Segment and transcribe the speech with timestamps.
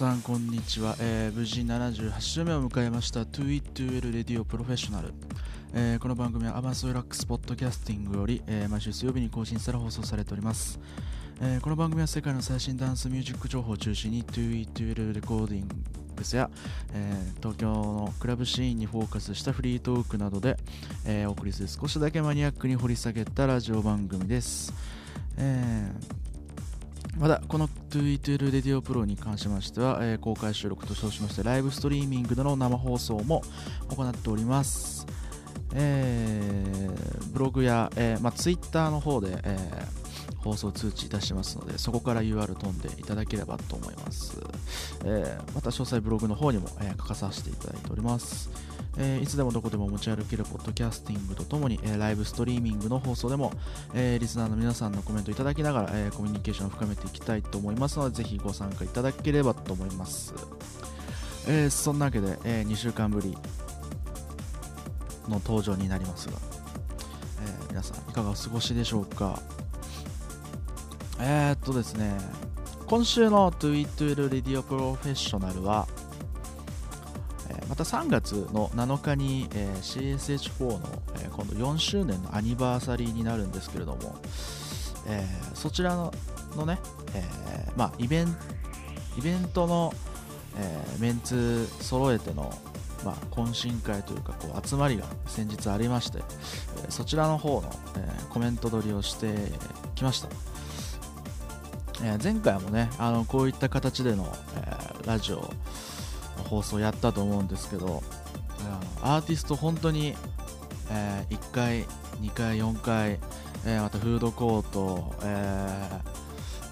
[0.00, 3.26] さんこんにちは、えー無事78週目を迎えました。
[3.26, 5.12] t o i t l Radio Professional、
[5.74, 10.80] えこの番組は Amazon Relax Podcasting より、えー毎週水曜日に更新され放送されております、
[11.42, 15.68] えーこの番組は世界の最新ダンスミュージック情報を中心に t o i t l レコーディン
[16.16, 16.48] グスや、
[16.94, 20.56] えー東京のクラブシーンにフォーカスしたフリートークなどで、
[21.04, 24.72] えーお送りする少しだけマニアックに掘り下げたラジオ番組です、
[25.36, 26.20] えー
[27.18, 33.42] またこの TweetL Radio Pro に関しましては、えー公開収録と称しましてライブストリーミングでの生放送も
[33.88, 35.06] 行っております、
[35.74, 40.00] えーブログや、えーまあ、Twitter の方で、えー
[40.40, 44.40] 放送通知いたしますのでそこから UR 飛んでいただければと思います、
[45.04, 48.69] えーまた詳細ブログの方にも、えー書かさせていただいております。
[48.96, 53.52] えーいつでもどこでも持ち歩けるポッドキャスティングとともに、えーライブストリーミングの放送でも、
[53.94, 60.34] えーリスナーの皆さんのコメントいただきながら、えーコミュニケーションを深めていきたいと思いますのでぜひご参加いただければと思います、
[61.46, 63.36] えーそんなわけで、え2週間ぶり
[65.28, 66.34] の登場になりますが、
[67.44, 69.40] えー皆さんいかがお過ごしでしょうか？
[71.20, 72.18] え、っとですね
[72.86, 75.86] 今週の To It Well Radio Professional は、
[77.68, 80.80] また3月の7日に、CSH4 の、
[81.30, 84.16] 今度4周年のアニバーサリーになるんですけれども、
[85.06, 86.12] えーそちらの
[86.66, 86.78] ね、
[87.14, 88.36] えーまあ、イベン
[89.18, 89.92] イベントの、
[90.56, 92.52] えーメンツ揃えての、
[93.04, 96.22] まあ、懇親会というかこう集まりが先日ありまして、え
[96.90, 99.34] そちらの方の、えコメント取りをして
[99.94, 100.28] きました、
[102.02, 105.50] え前回もねあのこういった形での、えラジオ
[106.50, 109.08] 放送やったと思うんですけど、うん。
[109.08, 110.16] アーティスト本当に、
[110.90, 111.84] えー1回
[112.20, 113.18] 2回4回、
[113.64, 116.20] えーまたフードコート、えー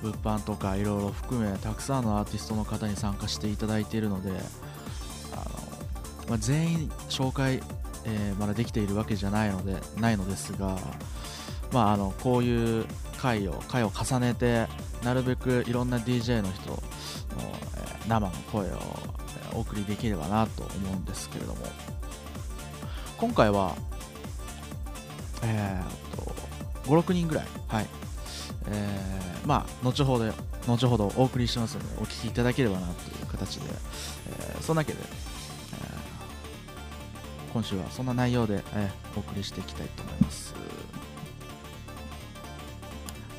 [0.00, 4.30] 物販とかいろいろ含めたくさんのアーティストの方に参加していただいているので
[5.32, 5.42] あの、
[6.28, 7.60] まあ、全員紹介、
[8.04, 10.78] えーまだできているわけじゃないのでないのですが、
[11.72, 12.86] まあ、あのこういう
[13.20, 14.68] 回を回を重ねて
[15.02, 16.78] なるべくいろんな DJ の人の、
[17.76, 19.07] えー生の声をえー
[19.58, 21.66] お送りできればなと思うんですけれども。
[23.19, 23.74] 今回は
[25.42, 26.32] えー、と
[26.84, 27.46] 56人ぐらい。
[27.66, 27.86] はい。
[28.69, 30.32] えーまあ後ほど
[30.66, 33.70] 後ほどお送りしますのでお聞きいただければなという形で、
[34.41, 35.08] えーそんなわけで、えー
[37.52, 40.54] 今週はそんな内容で、えーお送りしていきたいと思います。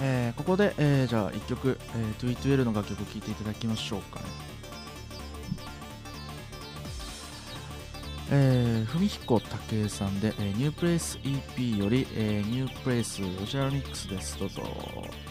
[0.01, 4.48] えーここで、えーじゃあ1曲、えー、TweetWell の楽曲を聴いていただきましょうかね。
[8.31, 14.37] えー、文彦武恵さんで、えー、ニュープレイス EP より、えー、ニュープレイスロジャーミックスです。
[14.39, 14.61] どうぞ「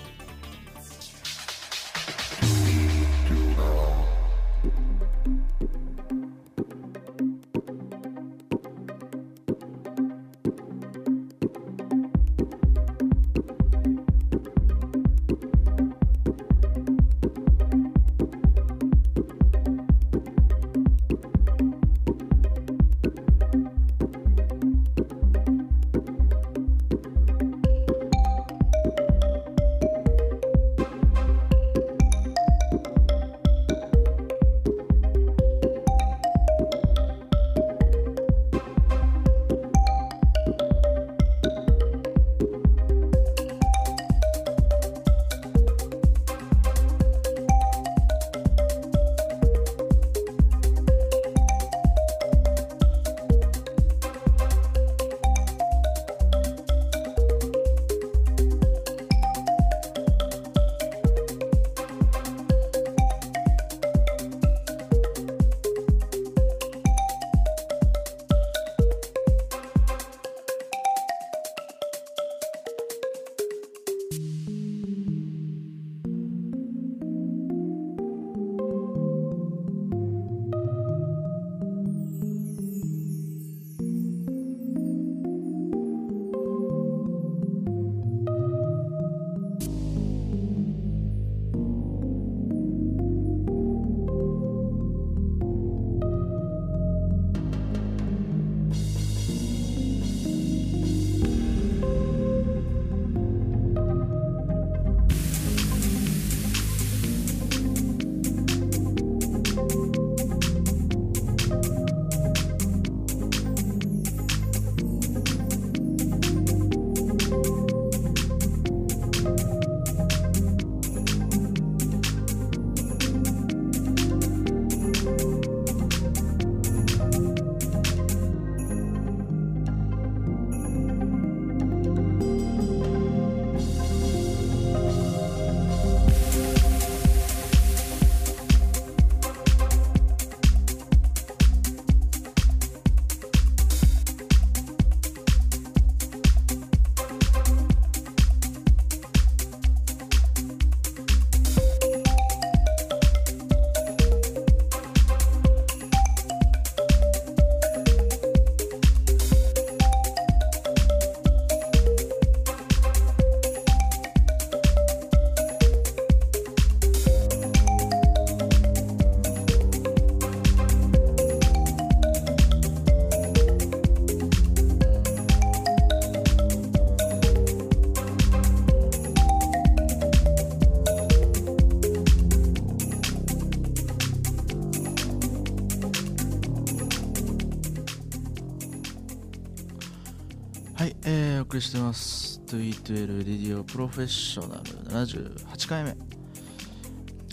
[191.68, 192.40] してます。
[192.46, 194.62] 2E2L レディオプロフェッショナル
[195.06, 195.94] 78回目。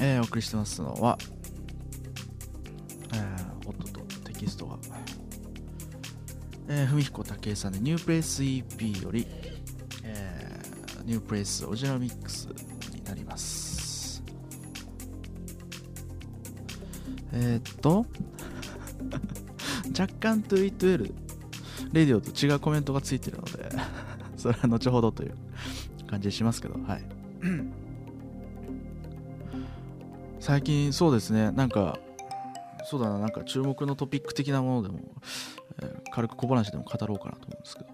[0.01, 1.17] えー、お送りしてますのは、
[3.13, 4.77] えー、おっとと、テキストが。
[6.67, 9.25] えー、文彦武井さんでニュープレイス EP より、
[10.03, 12.49] えー、 New Place Original Mix
[12.93, 14.21] になります。
[17.31, 18.05] えー、っと、
[19.97, 21.13] 若干2E2L
[21.93, 23.54] レディオと違うコメントがついてるので
[24.45, 25.35] それは後ほどという
[26.07, 27.03] 感じしますけどはい。
[30.39, 31.97] 最近そうですねなんか
[32.83, 34.99] そうだななんか注目のトピック的なものでも、
[35.81, 37.89] えー軽く小話でも語ろうかなと思うんですけど。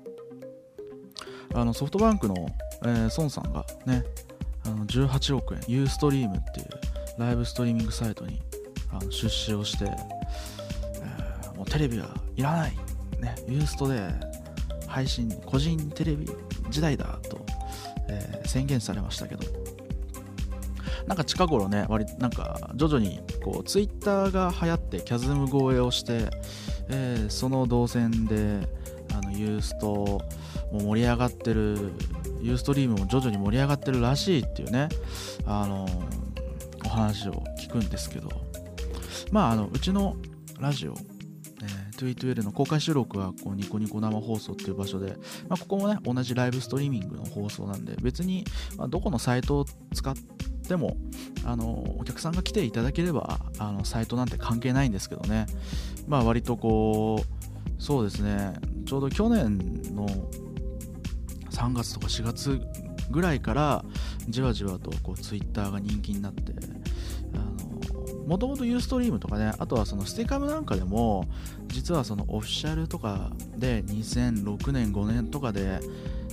[1.53, 2.35] あのソフトバンクの、
[2.83, 4.03] えー孫さんがね
[4.65, 6.67] あの18億円ユーストリームっていう
[7.17, 8.41] ライブストリーミングサイトに
[8.91, 12.73] あの出資をして、えーもうテレビはいらない
[13.21, 14.01] ね、ユーストで
[14.91, 16.29] 配信、個人テレビ
[16.69, 17.45] 時代だと、
[18.09, 19.43] えー宣言されましたけど、
[21.07, 26.29] なんか近頃ね、割なんか徐々にこうツイッターが流行ってキャズム超えをして、
[26.89, 28.67] えーその動線で
[29.13, 31.93] あのユーストも盛り上がってる、
[32.41, 34.89] ユーストリームも徐々に盛り上がってるらしいっていうね、
[35.45, 35.87] あの
[36.85, 38.29] お話を聞くんですけど、
[39.31, 40.17] まあ、あのうちの
[40.59, 40.95] ラジオ、
[42.07, 45.17] えー、212の公開収録はこうニコニコ生放送っていう場所で、
[45.47, 48.45] まあ、ここもね同じライブストリーミングの放送なんで別に、
[48.77, 50.15] まあ、どこのサイトを使っ
[50.67, 50.97] ても
[51.45, 55.45] あのお客さんが来ていただければあのサイトなんて関係ないんですけどね。
[56.07, 58.53] まあ割とこうそうですね。
[58.85, 59.57] ちょうど去年
[59.95, 60.07] の
[61.51, 62.61] 3月とか4月
[63.09, 63.85] ぐらいから
[64.29, 66.51] じわじわとこうツイッターが人気になって
[68.31, 71.27] もともとユーストリームとかねあとはそのステカムなんかでも
[71.71, 75.79] 実はそのオフィシャルとかで2006年5年とかで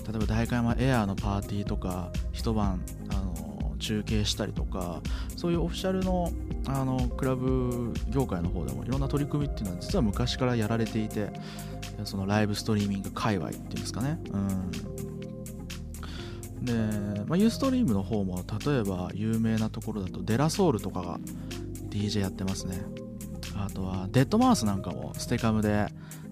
[0.08, 2.80] 例えば代官山エアーのパーティーとか一晩
[3.10, 5.00] あの中継したりとか
[5.36, 6.32] そういうオフィシャルの
[6.66, 11.30] あのクラブ業界の方でもいろんな取り組みっていうのは実は昔からやられていて
[12.04, 14.70] そのライブストリーミング界隈っていうんですかね、うん、
[16.62, 16.72] で、
[17.26, 21.18] まあ、ユーストリームの方も例えば有名なところだとデラソウルとかが
[21.88, 23.07] DJ やってますね。
[23.58, 25.88] あとはデッドマウスなんかもステカムで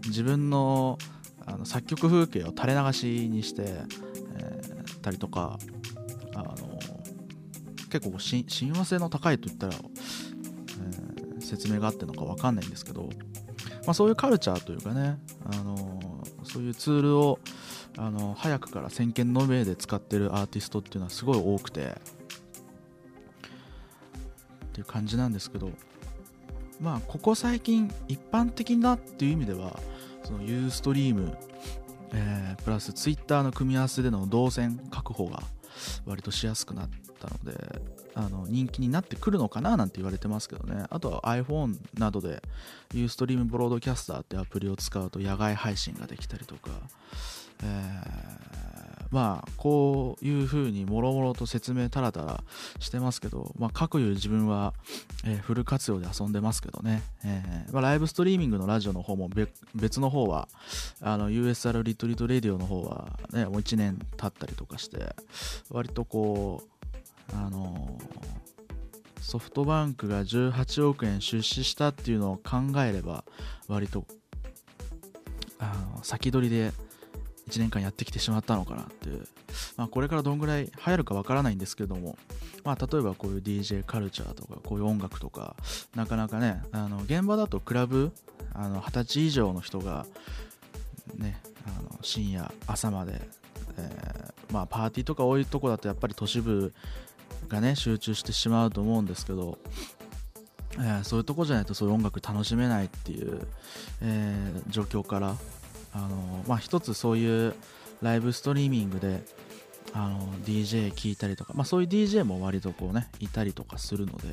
[0.06, 0.99] 自分の
[1.45, 3.62] あの作曲風景を垂れ流しにして、
[4.38, 5.56] えーたりとか
[6.35, 6.56] あの
[7.92, 11.16] 結構し親和性の高いと言ったら、えー
[11.47, 17.38] 説明があってるのか分かんないんですけど、まあ、そういうカルチャーというかねあのそういうツールを
[17.97, 21.92] あの早くから先見の明で使ってるアーティストっていうのはすごい多くてっ
[24.73, 25.71] ていう感じなんですけど
[26.80, 29.78] まあここ最近一般的なっていう意味では
[30.25, 31.37] そのユーストリーム、
[32.12, 35.42] えープラスツイッターの組み合わせでの動線確保が
[36.04, 36.88] 割としやすくなっ
[37.21, 37.80] たので
[38.14, 40.85] あの人気になってくるのかななんて言われてますけどね。
[40.90, 42.42] あとは iPhone などで
[42.92, 46.71] ユーストリームブロードキャスターってアプリを使うと野外配信ができたりとか、
[47.62, 48.75] えー
[49.11, 52.43] まあこういうふうにもろもろと説明たらたら
[52.79, 54.75] してますけど、まあ、各いう自分は、
[55.25, 60.49] えーフル活用で遊んでますけどね、えーまあ、ライブストリーミングのラジオの方も別別の方は
[61.01, 65.15] あの USR リトリートレディオの方は、ね、もう1年経ったりとかして
[65.71, 66.63] 割とこ
[67.33, 68.47] うあのー
[69.27, 73.25] ソフトバンクが18億円出資したっていうのを考えれば
[73.67, 74.07] 割と
[75.59, 76.73] あの先取りで
[77.49, 79.09] 1年間やってきてしまったのかなって。
[79.09, 79.26] いう、
[79.76, 82.19] まあ、これからどんぐらい流行るかわからないんですけども、
[82.65, 85.57] まあ、例えばこういう DJ カルチャーとかこういう音楽とか
[85.95, 88.12] なかなかねあの現場だとクラブ
[88.53, 90.07] あの20歳以上の人が、
[91.17, 93.21] ね、あの深夜朝まで、
[93.79, 96.73] えーまあ、パーティーとか多いとこだとやっぱり都市部
[97.49, 99.59] がね集中してしまうと思うんですけど、
[100.75, 103.47] えーそういうとこじゃないとそういう音楽楽しめないっていう、
[104.03, 105.37] えー状況から
[105.97, 107.55] あの、まあ、一つそういう
[108.03, 109.23] ライブストリーミングで
[109.95, 114.29] あの DJ 聞いたりとか、まあ、そういう DJ も割とこうねいたりとかするので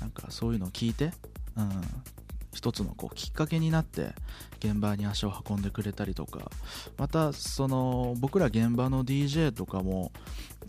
[0.00, 1.12] なんかそういうのを聞いて、
[1.56, 1.70] うん、
[2.54, 4.12] 一つのこうきっかけになって
[4.60, 6.50] 現場に足を運んでくれたりとか
[6.96, 10.12] またその僕ら現場の DJ とかも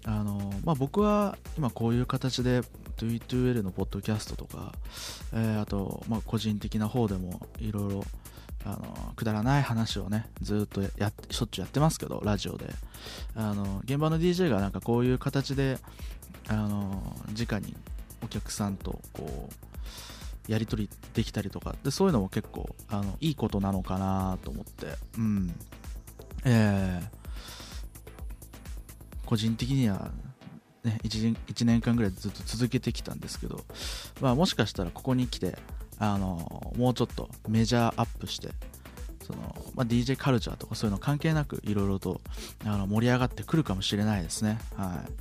[0.05, 2.61] あの、まあ、僕は今こういう形で
[2.97, 4.73] 2E2L のポッドキャストとか、
[5.33, 8.03] えーあと、ま、個人的な方でもいろいろ
[8.65, 12.67] あのくだらない話をねずっとやっしょっちゅうやってますけどラジオで。
[13.35, 15.77] あの現場の DJ がなんかこういう形で
[16.47, 17.01] あの
[17.37, 17.75] 直に
[18.23, 19.49] お客さんとこ
[20.47, 24.87] うやり取りできたりとかでそういうのも結構あのいいことなのかなと思って。
[25.17, 25.53] うん。
[26.43, 27.19] えー。
[29.29, 30.09] 個人的には、
[30.83, 33.63] ね、1, 1年間ぐらいずっと続けてきたんですけど、
[34.21, 35.55] まあ、もしかしたらここに来て
[35.99, 38.49] あのもうちょっとメジャーアップして
[39.29, 42.21] その、まあ、DJ カルチャーとかそういうの関係なくいろいろと
[42.65, 45.11] あの盛り上がってくるかもしれないですね、はい。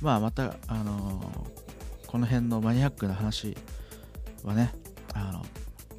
[0.00, 1.46] まあ、また、あの
[2.06, 3.56] この辺のマニアックな話
[4.42, 4.72] はね
[5.12, 5.44] あの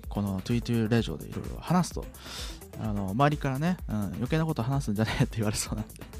[0.07, 2.05] この22ラジオでいろいろ話すと
[2.81, 6.18] あの周りからね、うん、余計なこと話すんじゃねえって言われそうなんで。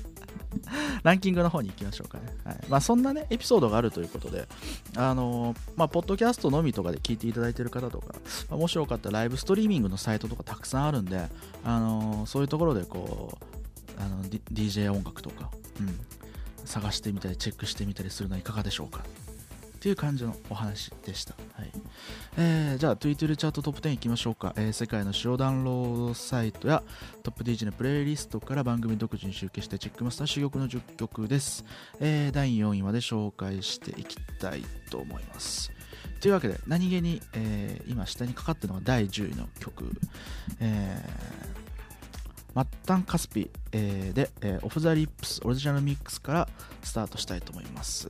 [1.03, 2.25] ランキングの方に行きましょうかね。
[2.44, 4.48] はいまあ、そんなね、エピソードがあるということで、
[4.96, 8.15] あのー、まあ、ポッドキャストのみとかで聞いていただいてる方とか、
[8.50, 11.29] まあ、もしよかったらライブストリーミングのサイトとかたくさんあるんで、
[11.63, 16.00] あのー、そういうところでこう、あの DJ 音楽とか、うん、
[16.65, 19.03] 探してみたり、チェックしてみたりするのはいかがでしょうか。
[19.79, 21.36] っていう感じのお話でした。
[21.53, 21.71] はい
[22.38, 26.83] えー、じゃあ、2E2L チャートトップ10いきましょうか、えー、世界の主要ダウンロードサイトや
[27.24, 31.63] トップ DJ のプレイリストから番組独自に集計してチェック、マスト珠玉の10曲です、
[32.01, 35.71] えー、第4位まで紹介していきたいと思います。
[36.19, 39.89] というわけで、何気に、えー、今下にかかってるのが第10位の曲、
[40.59, 41.59] えー、
[42.53, 46.50] マッタン・カスピ、えー、で、えー、 Off the Lips Original Mix から
[46.83, 48.09] スタートしたいと思います。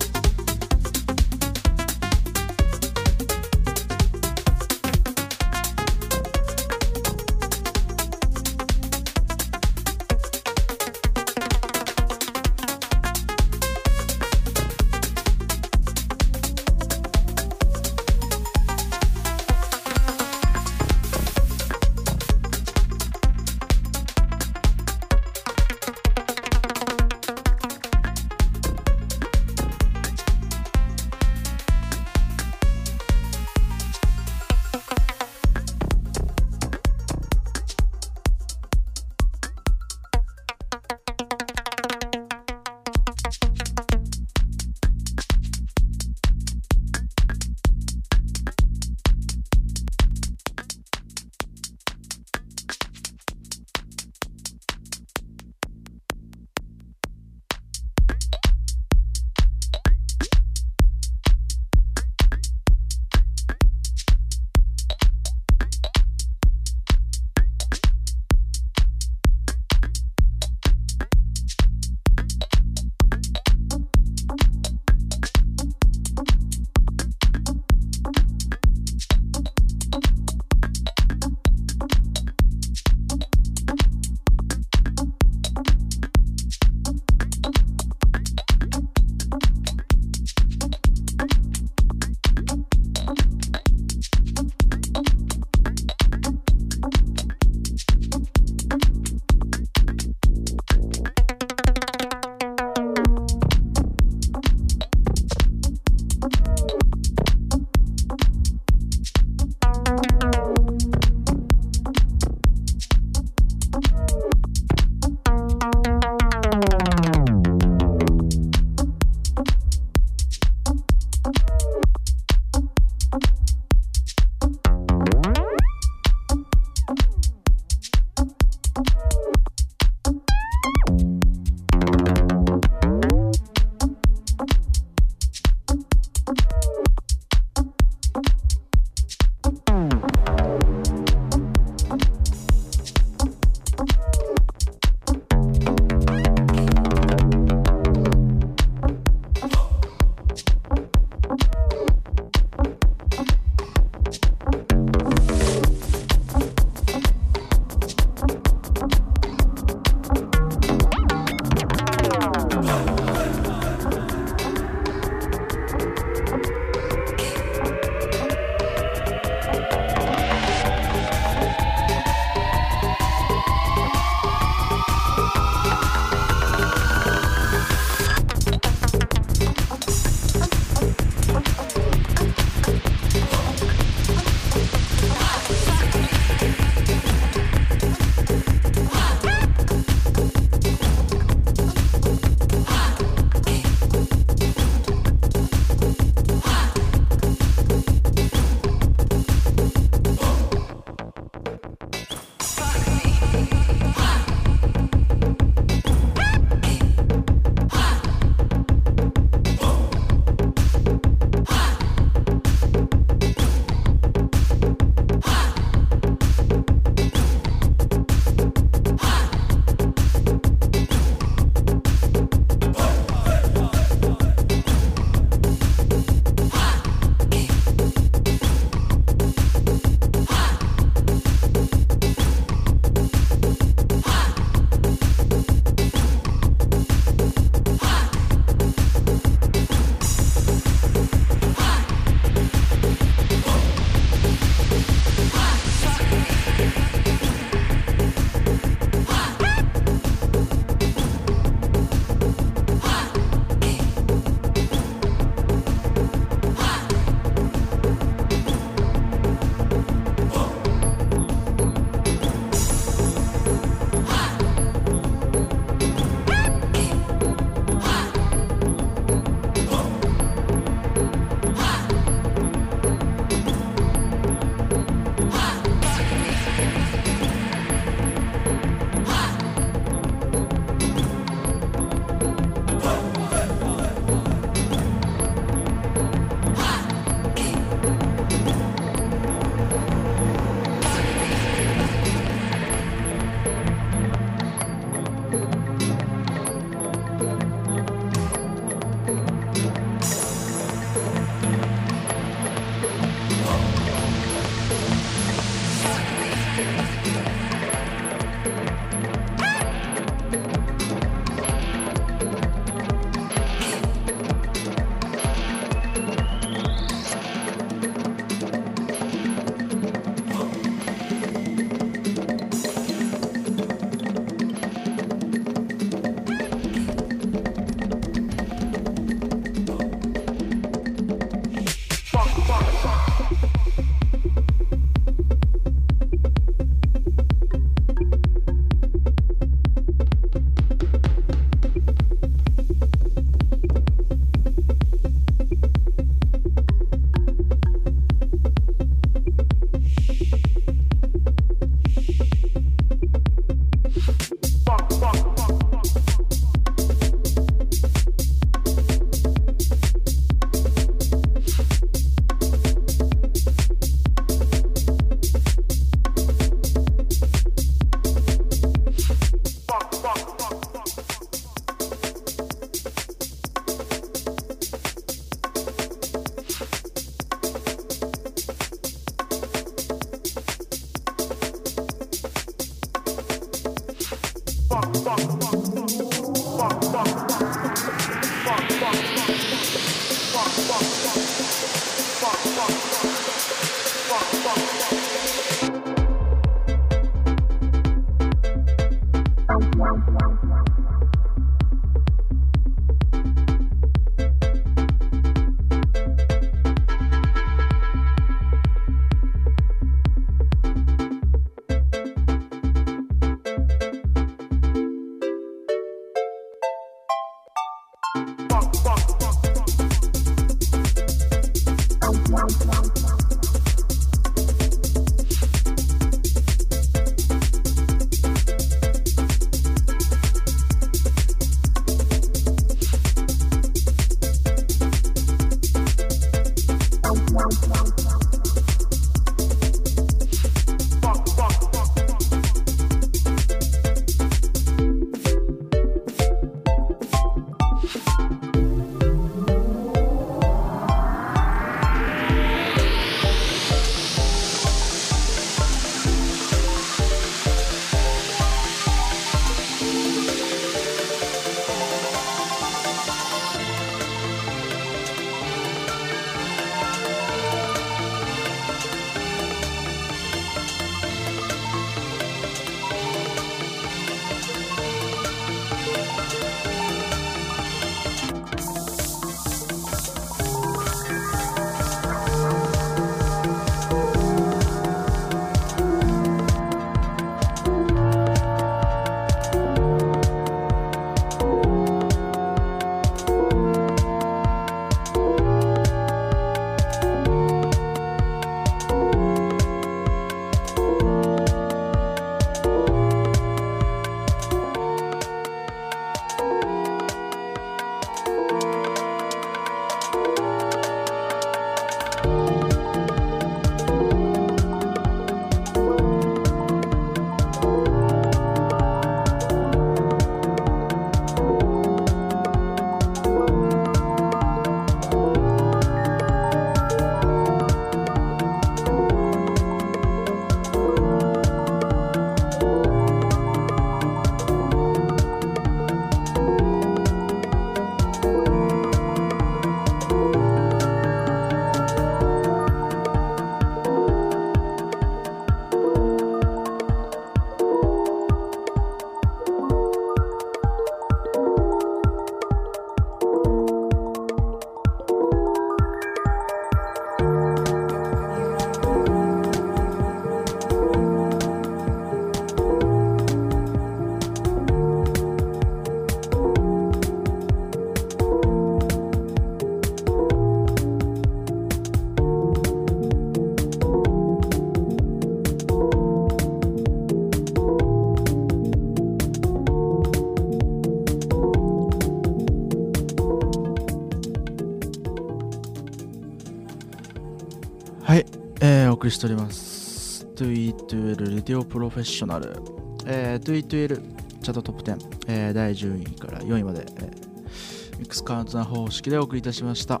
[589.10, 590.24] りしております。
[590.36, 592.62] 2E2L レディオプロフェッショナル、
[593.06, 594.00] えー、2E2L
[594.40, 600.00] チャートトップ10、えー、第10位から4位まで、えー、ミックスカウントな方式でお送りいたしました、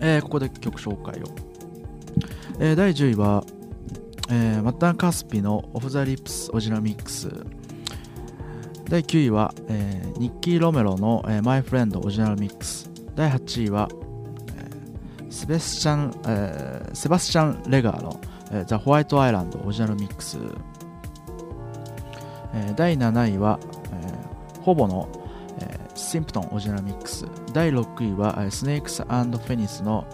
[0.00, 1.26] えー、ここで曲紹介を、
[2.58, 3.44] えー、第10位は、
[4.28, 7.30] えー、マッター・カスピのオフ・ザ・リップスオジナミックス。
[8.88, 12.90] 第9位は、えー、ニッキー・ロメロの、えー、マイ・フレンドオジナルミックス。
[13.16, 13.88] 第8位は、
[15.46, 18.18] セバスチャン、えー、セバスチャン・レガーの、
[18.50, 20.38] えー、ザ・ホワイト・アイランドオリジナルミックス、
[22.52, 23.60] えー、第7位は、
[23.92, 25.08] えー、ほぼの、
[25.60, 30.04] えー、シンプトンオリジナルミックス第6位は、えー、スネークスフェニスの、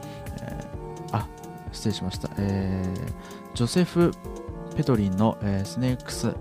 [0.43, 1.27] えー、あ
[1.73, 4.13] 失礼しました、えー、ジョセフ・
[4.77, 6.37] ペトリンの、えー、スネークスフ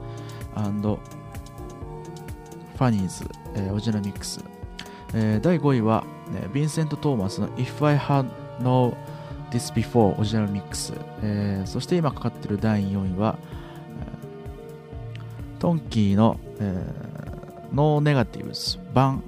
[2.78, 3.24] ァニーズ、
[3.56, 4.44] えー、オリジナルミックス、
[5.14, 8.96] えー、第5位は、ね、ヴィンセント・トーマスの If I Had No
[9.52, 10.94] This Before オリジナルミックス、
[11.24, 13.38] えー、そして今かかっている第4位は、
[15.54, 19.24] えー、トンキーの、えー、No Negatives 版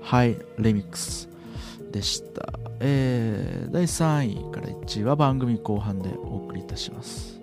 [0.00, 1.28] ハイレミックス
[1.90, 7.38] でした、えー、第3位から1位は番組後半でお送りいたします。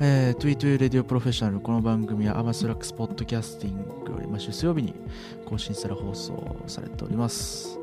[0.00, 4.94] えー、2E2L レディオプロフェッショナルこの番組はアマスラックスポッドキャスティングより毎週水曜日に
[5.44, 7.80] 更新され放送されております、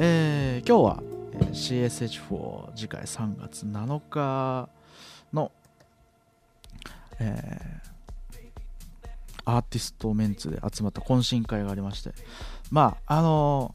[0.00, 1.02] えー、今日は
[1.50, 4.68] CSH4 次回3月7日
[5.32, 5.50] の、
[7.18, 12.12] えー、アーティストメンツで集まった懇親会がありまして
[12.70, 13.74] まああの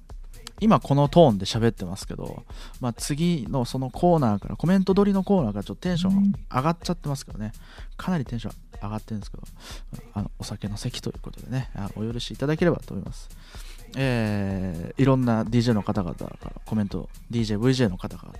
[0.62, 2.43] 今このトーンで喋ってますけど、
[2.79, 7.51] まあ、次のそのコーナーからコメント取りのコーナーからちょっとテンション上がっちゃってますけどね。
[7.97, 9.43] かなりテンション上がってるんですけど
[10.13, 13.29] あのお酒の席ということでねお許しいただければと思います。
[13.95, 18.39] えー、いろんな DJ の方々からコメント DJVJ の方々か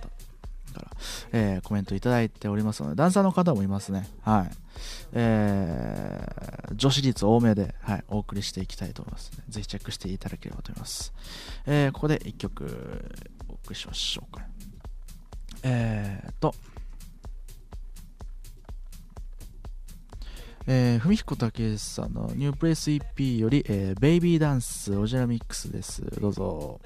[0.80, 0.90] ら、
[1.32, 4.08] えー、コメントいただいておりますので、ダンサーの方もいますね。
[4.22, 4.50] はい。
[5.12, 9.44] えー、女子率多めで、はい、お送りしていきたいと思います、ね。
[9.48, 11.14] ぜひチェックしていただければと思います。
[11.66, 13.10] えー、ここで1曲
[13.48, 14.42] お送りしましょうか。
[15.62, 16.54] えーと、
[20.66, 26.02] えー、文彦武さんのニュープレイス EP より、えー、ベイビーダンスオジラミックスです。
[26.20, 26.80] どうぞ。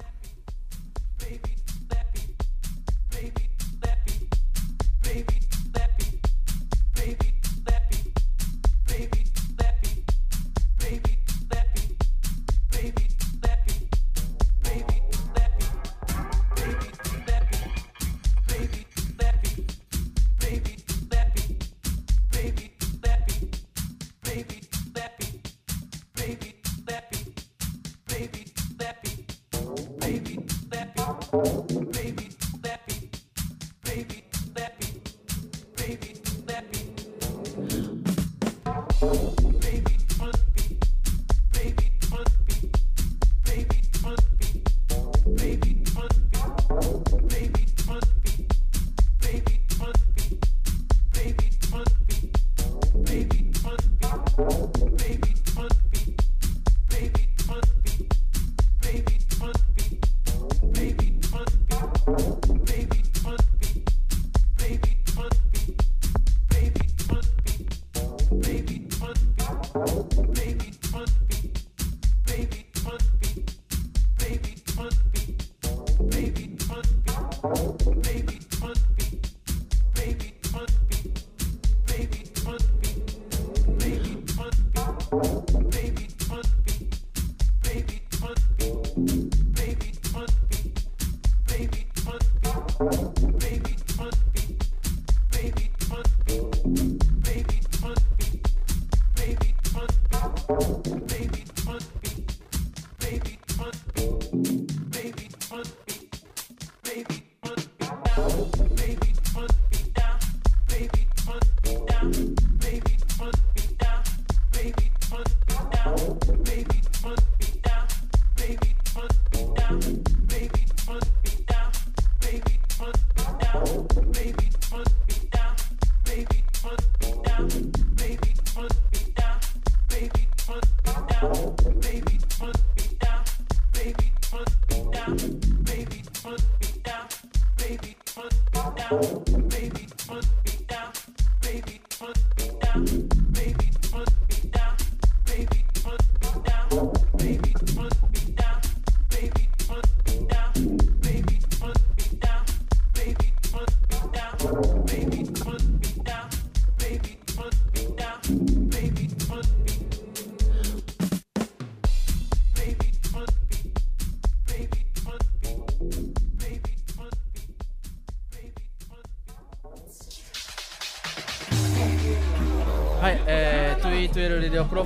[138.89, 139.88] down,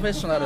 [0.04, 0.46] フェッショナル、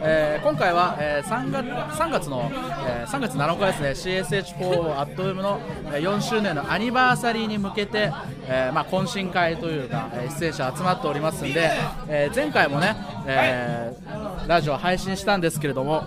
[0.00, 4.20] えー、今回は、えー、3, 月3月の、えー、3月7日ですね。
[4.22, 8.10] CSH4 アットウェブの4周年のアニバーサリーに向けて、
[8.46, 11.72] えーまあ、懇親会というか出演者集まっておりますんで、
[12.08, 16.02] えー、前回もね、えー、ラジオ配信したんですけれども、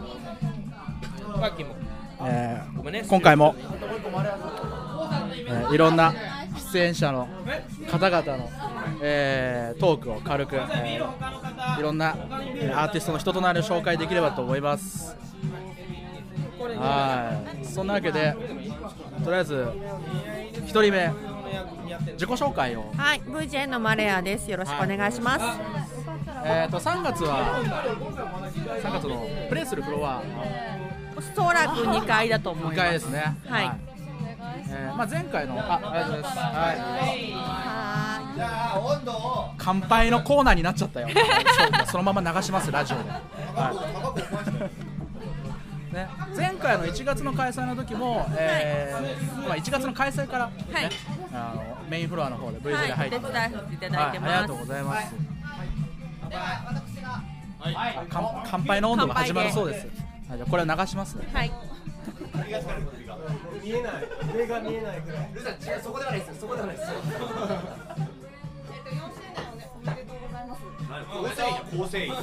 [2.25, 3.53] えー、今回も、
[5.47, 6.11] えー、いろんな
[6.73, 7.27] 出演者の
[7.91, 8.49] 方々の、
[9.03, 11.38] えー、トークを軽く、えー、
[11.79, 12.15] いろんな、
[12.55, 15.15] えー、アーティストの人となりを紹介できればと思います。
[16.59, 17.65] はい。
[17.65, 18.35] そんなわけで
[19.23, 19.67] とりあえず
[20.65, 21.11] 1人目
[22.13, 22.91] 自己紹介を。
[22.95, 23.21] はい。
[23.21, 24.51] VJ のマレアです。
[24.51, 25.45] よろしくお願いします、
[26.45, 27.61] えーと3月は
[28.83, 30.21] 3月のプレイするフロア。
[31.15, 32.75] おそらく2階だと思います。
[32.75, 33.35] 2階ですね。
[33.47, 33.79] はい、はい。
[34.71, 36.37] えーまあ、前回のあありがとうございます。
[36.37, 37.48] はい
[39.57, 41.09] 乾杯のコーナーになっちゃったよ。
[41.91, 43.19] そのまま流しますラジオで、は
[45.91, 45.93] い。
[45.93, 50.89] ね、前回の1月の開催の時も、えーまあ、1月の開催から、ねはい、
[51.33, 55.15] あのメインフロアの方で V 字で入って、はい、いただいてます、はい、ありがとうございます、
[57.59, 58.07] はい、
[58.45, 59.87] 乾杯の温度が始まるそうです。
[60.29, 61.27] はい、じゃこれ流しますね。
[61.33, 61.51] はい。
[63.63, 63.93] 見えない。
[64.35, 65.31] 上が見えないぐらい。
[65.33, 65.81] ルさん違う。
[65.81, 66.89] そこではないですそこではないです
[71.05, 72.11] 構成員構成員。
[72.11, 72.17] 構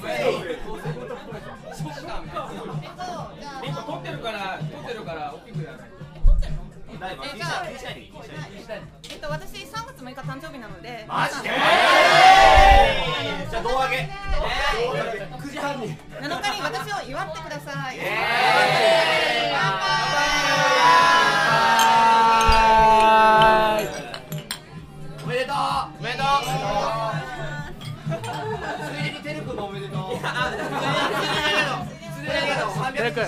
[0.00, 0.34] 成員。
[3.86, 5.90] 撮ってるから撮ってるから大きくやらない
[7.00, 11.48] えじゃあえっと私3月6日誕生日なのでマジで
[13.48, 14.10] じゃあ胴上げ
[15.38, 17.98] 9時半に7日に私を祝ってください
[25.24, 25.56] おめでとう
[26.00, 26.24] おめでと
[26.96, 26.99] う
[29.50, 30.14] ついでにテル君もおめでとう
[32.96, 33.24] テル君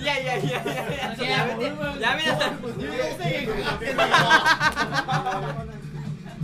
[0.00, 1.64] いやいやいやいやいややめて
[2.00, 4.02] やめなさい入場制限かかってんだ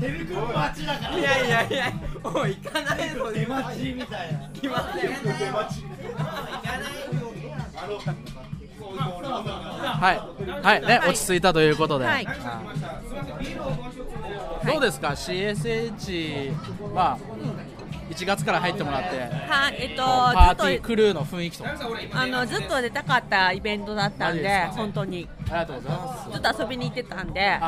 [0.01, 8.43] テル君待ちだからいやいやいやもう行かないの出待ちみたいな行きません出待ち行かない
[8.93, 10.21] はい、
[10.63, 12.05] はい、ね、落ち着いたということで。
[12.05, 12.27] はい、
[14.67, 16.53] どうですか、CSH
[16.93, 17.19] は。
[18.11, 21.71] 1月から入ってもらって、はい、えっと、パーティークルーの雰囲気とか。
[22.15, 25.29] あのずっと出たかったイベントだったんで、本当に。
[25.45, 26.31] ありがとうございます。
[26.31, 27.59] ずっと遊びに行ってたんで、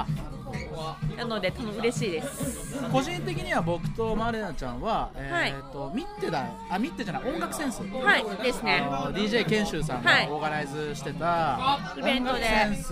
[1.17, 2.83] なので嬉しいです。
[2.93, 7.83] 個人的には僕とマレナちゃんは、えーと、はい、ミッテだあミッテじゃない音楽センス。
[7.83, 8.83] はいですね。
[9.13, 12.43] DJ 研修さんがオーガナイズしてた、イベントで。
[12.45, 12.91] センス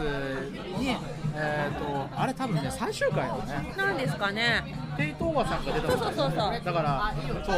[0.79, 0.97] に
[1.35, 3.75] えーと、あれ多分ね最終回だね。
[3.77, 4.63] なんですかね。
[4.97, 6.61] テイトーガさんが出たそうそうそうそう。
[6.63, 7.57] だからそう。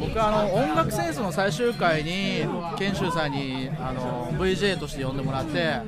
[0.00, 2.44] 僕あの音楽センスの最終回に
[2.78, 5.80] 研修さんにあの VJ として呼んでもらって、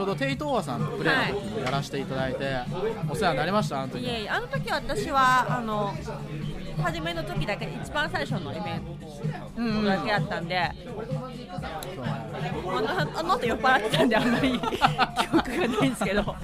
[0.00, 2.66] ちょうどテイトーガさんとプレーの時やらせていただいて、はい、
[3.10, 4.02] お世話になりましたあの時。
[4.02, 5.94] いえいえあの時私はあの
[6.82, 10.70] 初めの時だけ一番最初のイベントだけやったんで、
[11.94, 14.66] うんうん、あのあの後酔っ払ってたんであんまり 記
[15.36, 16.34] 憶がないんですけど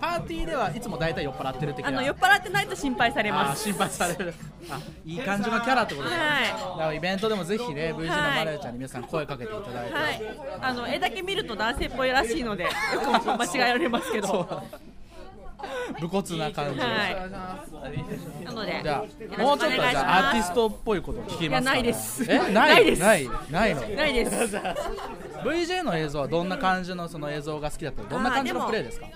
[0.00, 1.88] パーティーではいつも大体酔っ払ってる的な。
[1.90, 3.64] あの酔っ払ってないと心配されます。
[3.64, 4.34] 心配される。
[4.70, 10.22] あいい感じのキャラってことで、はい、だからイベントでもぜひね VG のマレーちゃんに皆さん声かけていただいて、はい、
[10.60, 12.70] あの絵だけ見ると男性っぽいらしいので よ
[13.20, 14.62] く間違えられますけど。
[16.00, 19.04] 武骨な感じ、はい、なのでじゃ
[19.36, 21.70] あもうちょっとじゃあアーティストっぽいこと聞きますか？
[21.72, 22.24] ないです。
[22.30, 22.52] え？
[22.52, 22.84] ない？
[22.84, 23.00] です。
[23.02, 23.28] ない？
[23.50, 23.80] ないの？
[23.88, 24.56] ないです。
[25.42, 29.06] VJ の映像はどんな感じのその映像が好きだったどんな感じのプレイですか？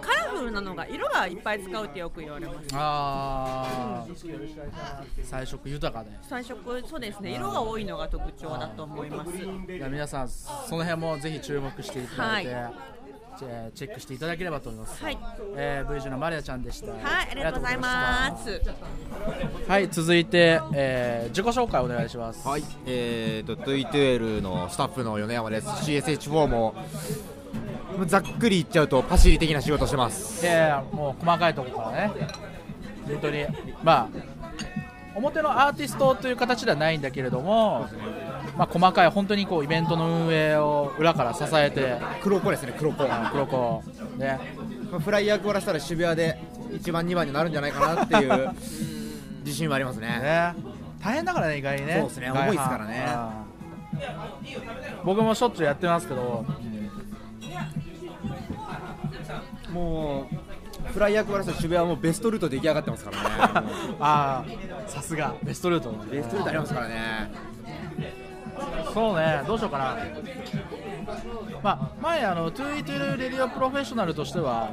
[0.00, 12.94] カラフルなのが色がいっぱい使うってよく言われますああ、うん、彩色豊かで彩色そうですね色が多いのが特徴だと思いますじゃ皆さんその辺もぜひ注目していただいて、はい
[13.38, 15.02] チェックしていただければと思います。
[15.02, 15.18] はい。
[15.56, 16.92] えー、V 字のマリアちゃんでした。
[16.92, 18.62] はい、ありがとうございます。
[19.66, 22.46] はい、続いて、えー、自己紹介お願いします。
[22.46, 25.68] はい、えーと、トゥイトゥエルのスタッフの米山です。
[25.68, 26.74] CSH4 も。
[28.06, 30.44] ざっくり言っちゃうとパシリ的な仕事してます。
[30.44, 32.12] いやいや、もう細かいところからね。
[33.06, 33.46] 本当に、
[33.82, 34.34] まあ。
[35.16, 37.86] 表のアーティストという形ではないんだけれども、
[38.56, 41.98] まあ、細かい本当にこうイベントの運営を裏から支えて。
[42.20, 43.04] 黒子ですね黒子。
[43.30, 43.84] 黒子。
[44.16, 44.40] ね、
[44.90, 46.40] まあ、フライヤー配らせたら渋谷で
[46.72, 48.50] 1番2番になるんじゃないかなっていう
[49.44, 50.08] 自信はありますね。
[50.08, 50.54] ね。
[51.00, 51.98] 大変だからね意外にね。
[52.00, 53.06] そうですね重いですからね。
[55.04, 56.44] 僕もしょっちゅうやってますけど、
[59.74, 60.28] も
[60.88, 63.24] うフライヤー配らせた渋谷はもうベストルート出来上がってますからね。
[64.00, 64.44] ああ
[64.88, 65.34] さすが。
[65.42, 67.32] ベストルートベストルートありますからね。
[68.92, 69.96] そうねどうしようかな。
[71.62, 74.70] まあ前あの2E2L レディオプロフェッショナルとしては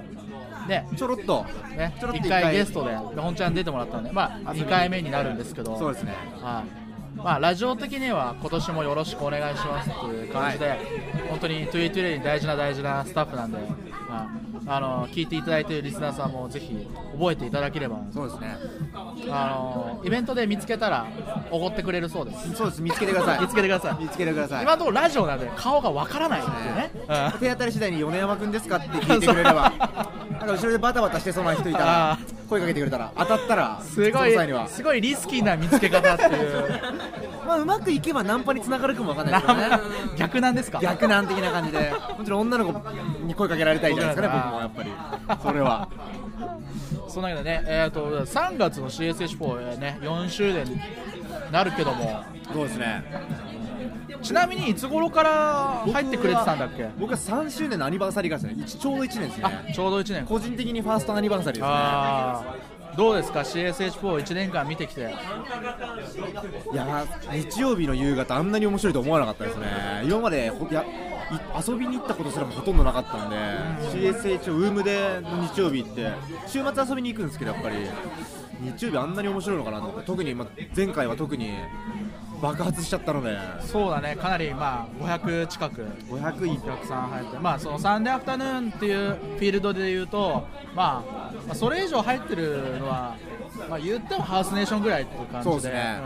[0.68, 1.46] ねちょろっと。
[1.76, 2.54] ねちょろっと1回。
[2.54, 5.78] ゲストで本ちゃん出てもらったんでまあ2回目になるんですけど。
[5.78, 6.14] そうですね。
[6.42, 6.81] はい
[7.16, 10.78] まあ、ラジオ的には今年もよろしくお願いしますっていう感じで、
[11.30, 13.58] 本当にトゥイトゥレに大事な大事なスタッフなんで、
[14.10, 14.30] ま
[14.68, 18.00] あ、あの聞いていただいているリスナーさんもぜひ覚えていただければ。
[18.14, 18.58] そうですね
[19.30, 21.06] あのイベントで見つけたら
[21.52, 22.54] おごってくれるそうです。
[22.56, 22.82] そうです。
[22.82, 23.42] 見つけてください。
[23.42, 24.04] 見つけてください。
[24.04, 24.64] 見つけてください。
[24.64, 26.92] 今のところラジオなんで顔がわからないっていうね、
[27.34, 27.40] うん。
[27.40, 29.72] 手当たり次第に米山君ですかって聞いてくれれば。
[30.42, 32.18] なんか後ろでバタバタしてそうな人いたらあ
[32.50, 34.36] 声かけてくれたら当たったらすごい
[34.68, 36.82] すごいリスキーな見つけ方っていう。
[37.46, 39.78] まあうまくいけばナンパにつながるかもわかんないですけどね。
[40.18, 40.80] 逆なんですか？
[40.82, 41.94] 逆難的な感じで。
[42.18, 42.82] もちろん女の子
[43.26, 44.92] に声かけられたいじゃないですかね僕もやっぱり。
[45.44, 45.88] それは
[47.08, 50.80] そんなわけでね、えー、と3月の CSH4、ね、4周年に
[51.52, 52.24] なるけども。
[52.54, 53.04] そうですね。
[54.22, 56.90] ちなみにいつ頃から入ってくれてたんだっけ？
[57.00, 59.44] 僕は3周年のアニバーサリーがですね一ちょうど1年ですね。
[59.46, 60.26] あちょうど1年。
[60.26, 65.02] 個人的にファーストアニバーサリーですねどうですか？CSH41 年間見てきて。
[65.02, 69.68] いや日曜日の夕方あんなに面白いと思わなかったですね。
[70.06, 73.36] 今までほいやい遊びに行ったことすらもほとんどなかったんで
[73.92, 76.12] CSH をウームでの日曜日行って
[76.48, 77.76] 週末遊びに行くんですけどやっぱり
[78.60, 81.52] 日曜日あんなに面白いのかなと思って特に、ま、前回は特に
[82.42, 84.16] 爆発しちゃったのでそうだね。
[84.16, 85.84] かなりまあ500近く。
[86.10, 87.40] 500いお客さん入って。
[87.40, 93.16] まあそのサンデーアフタヌーンっていうフィールドでいうとまあまあそれ以上入ってるのは
[93.70, 95.54] まあ言ってもハウスネーションぐらいっていう感じで。
[95.54, 96.02] そうですね。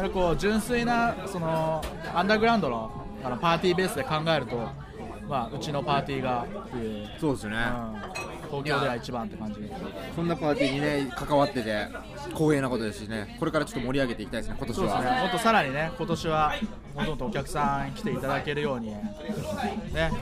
[0.00, 0.10] うん。
[0.10, 1.82] こう純粋なその
[2.14, 2.90] アンダーグラウンドの
[3.24, 4.85] あのパーティーベースで考えると
[5.28, 8.00] まあうちのパーティーがっていう、そうですよね、うん。
[8.48, 9.60] 東京では一番って感じ。
[9.60, 9.70] で
[10.14, 11.88] こんなパーティーにね関わってて
[12.30, 13.36] 光栄なことですしね。
[13.38, 16.52] これからちょっと盛り上げていきたいですね今年そうですね、はもっとさらにね、今年は
[16.94, 19.02] もっともっとお客さん来ていただけるように、ね、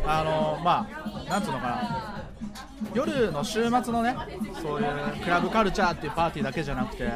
[0.06, 0.88] あのま
[1.26, 2.13] あ、なんつうのかな、
[2.92, 4.16] 夜の週末のね、
[4.60, 7.08] そういうクラブカルチャーっていうパーティーだけじゃなくて、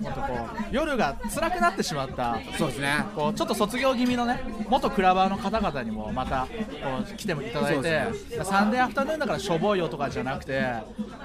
[0.00, 2.38] もっとこう夜が辛くなってしまった。
[2.58, 6.48] そうですねこうちょっと卒業気味のね元クラバーの方々にもまたこ
[7.10, 10.62] う来てもいただいて、でサンデーアフタヌーンだからしょぼいよとかじゃなくて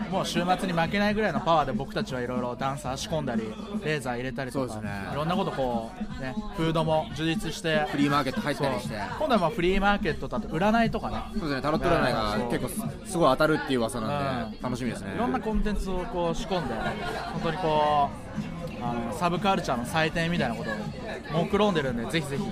[0.10, 3.44] もう週末に負けないぐらいのパワーで僕たちはいろいろダンサー仕込んだり
[3.84, 4.82] レーザー入れたりとか、
[5.12, 8.96] いろんなことこうねフードも充実してフリーマーケット入ったりして。
[9.20, 11.22] 今度はまあフリーマーケットだと占いとかね。
[11.34, 12.70] そうですねタロット占いが結構
[13.04, 14.64] すすごい当たるっていう噂なんでうん。
[14.64, 15.14] 楽しみですね。
[15.16, 18.10] いろんなコンテンツをこう仕込んで本当にこ
[18.54, 22.44] うあのサブカルチャーの祭典みたいなことを目論んでるんでぜひぜひ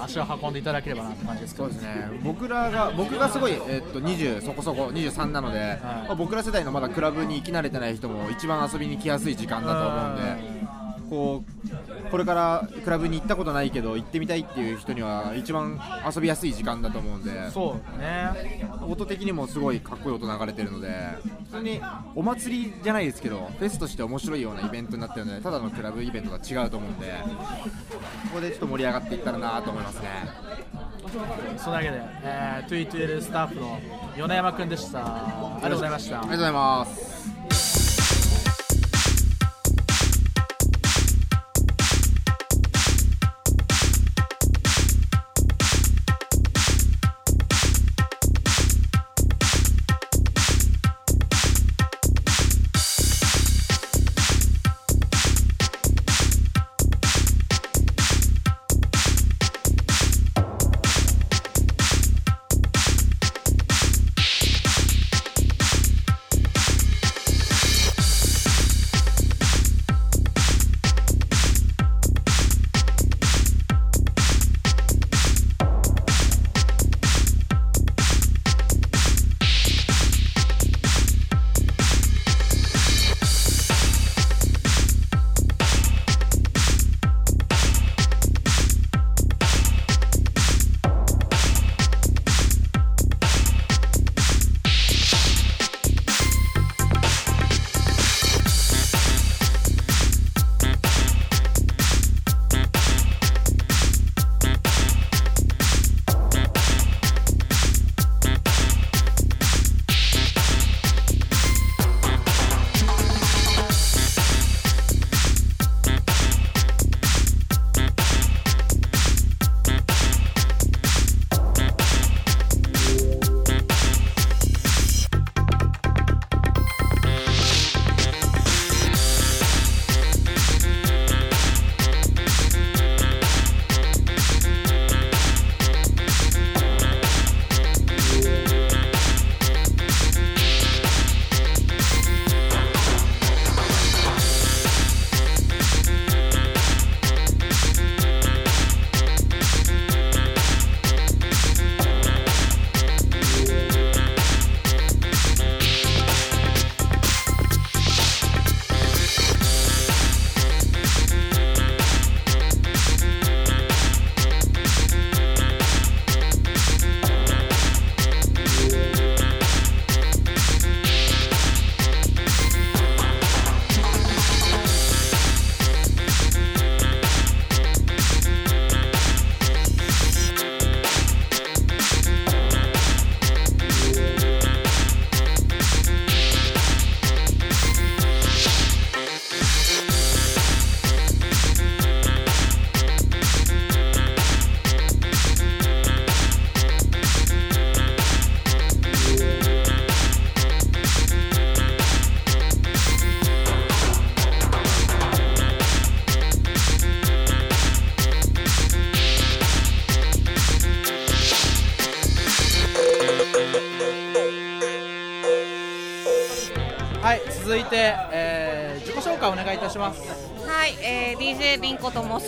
[0.00, 1.68] 足を運んでいただければなって感じですけど。
[1.68, 2.20] そうですね。
[2.22, 10.81] 僕らが僕がすごい、えっと20そこそこ23なので、まあ僕ら世代のまだクラブに行き慣れてない人も一番遊びに来やすい時間だと思うんで
[11.12, 15.78] こうこれからクラブに行ったことないけど行ってみたいっていう人には一番
[16.14, 17.50] 遊びやすい時間だと思うんで。
[17.50, 18.66] そうね。
[18.88, 20.88] 音的にもすごいかっこいい音流れてるので。
[21.50, 21.82] 普通に
[22.14, 30.08] お祭りじゃないですけどフェスとして面白いようなイベントになってるのでただのクラブイベントとは違うと思うんでここでちょっと盛り上がっていったらなと思いますね。
[31.58, 33.78] そのわけで、えー、2E2L スタッフの
[34.16, 35.00] 米山くんでした。
[35.04, 36.20] ありがとうございました。
[36.20, 37.81] ありがとうございます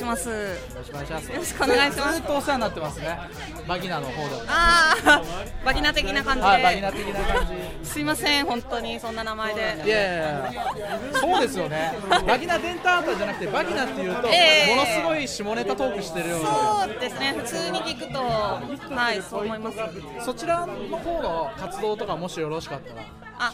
[0.05, 0.29] します。
[0.29, 0.35] よ
[0.77, 1.31] ろしくお願いします。
[1.31, 2.15] よろしくお願いします。
[2.15, 3.19] ずっとお世話になってますね。
[3.67, 5.23] バギナの方でああ
[5.65, 7.47] バギナ的な感じバギナ的な感
[7.83, 7.89] じ。
[7.89, 9.61] すいません本当にそんな名前で。
[9.87, 11.95] いやいやそうですよね。
[12.27, 16.49] バギナデンタータじゃなくてバギナっていうと、えーものすごい下ネタトークしてるような。
[16.87, 17.35] そうですね。
[17.39, 19.79] 普通に聞くとはいそう思います。
[20.25, 23.03] そちらの方の活動とかもしよろしかったら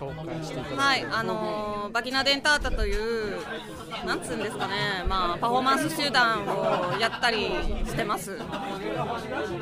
[0.07, 3.37] はいあのーバギナデンタータという
[4.07, 5.05] なんつうんですかね。
[5.09, 7.49] まあパフォーマンス集団をやったり
[7.85, 8.39] してます。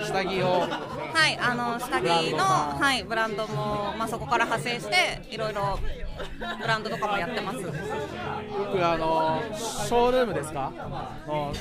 [0.07, 0.69] 下着を。
[1.15, 5.79] はい、あの下着の、はい、ブランドも、まあ、そこから派生していろいろ
[6.61, 7.63] ブランドとかもやってます。
[7.63, 10.71] よくあのショールームですか？
[11.27, 11.53] の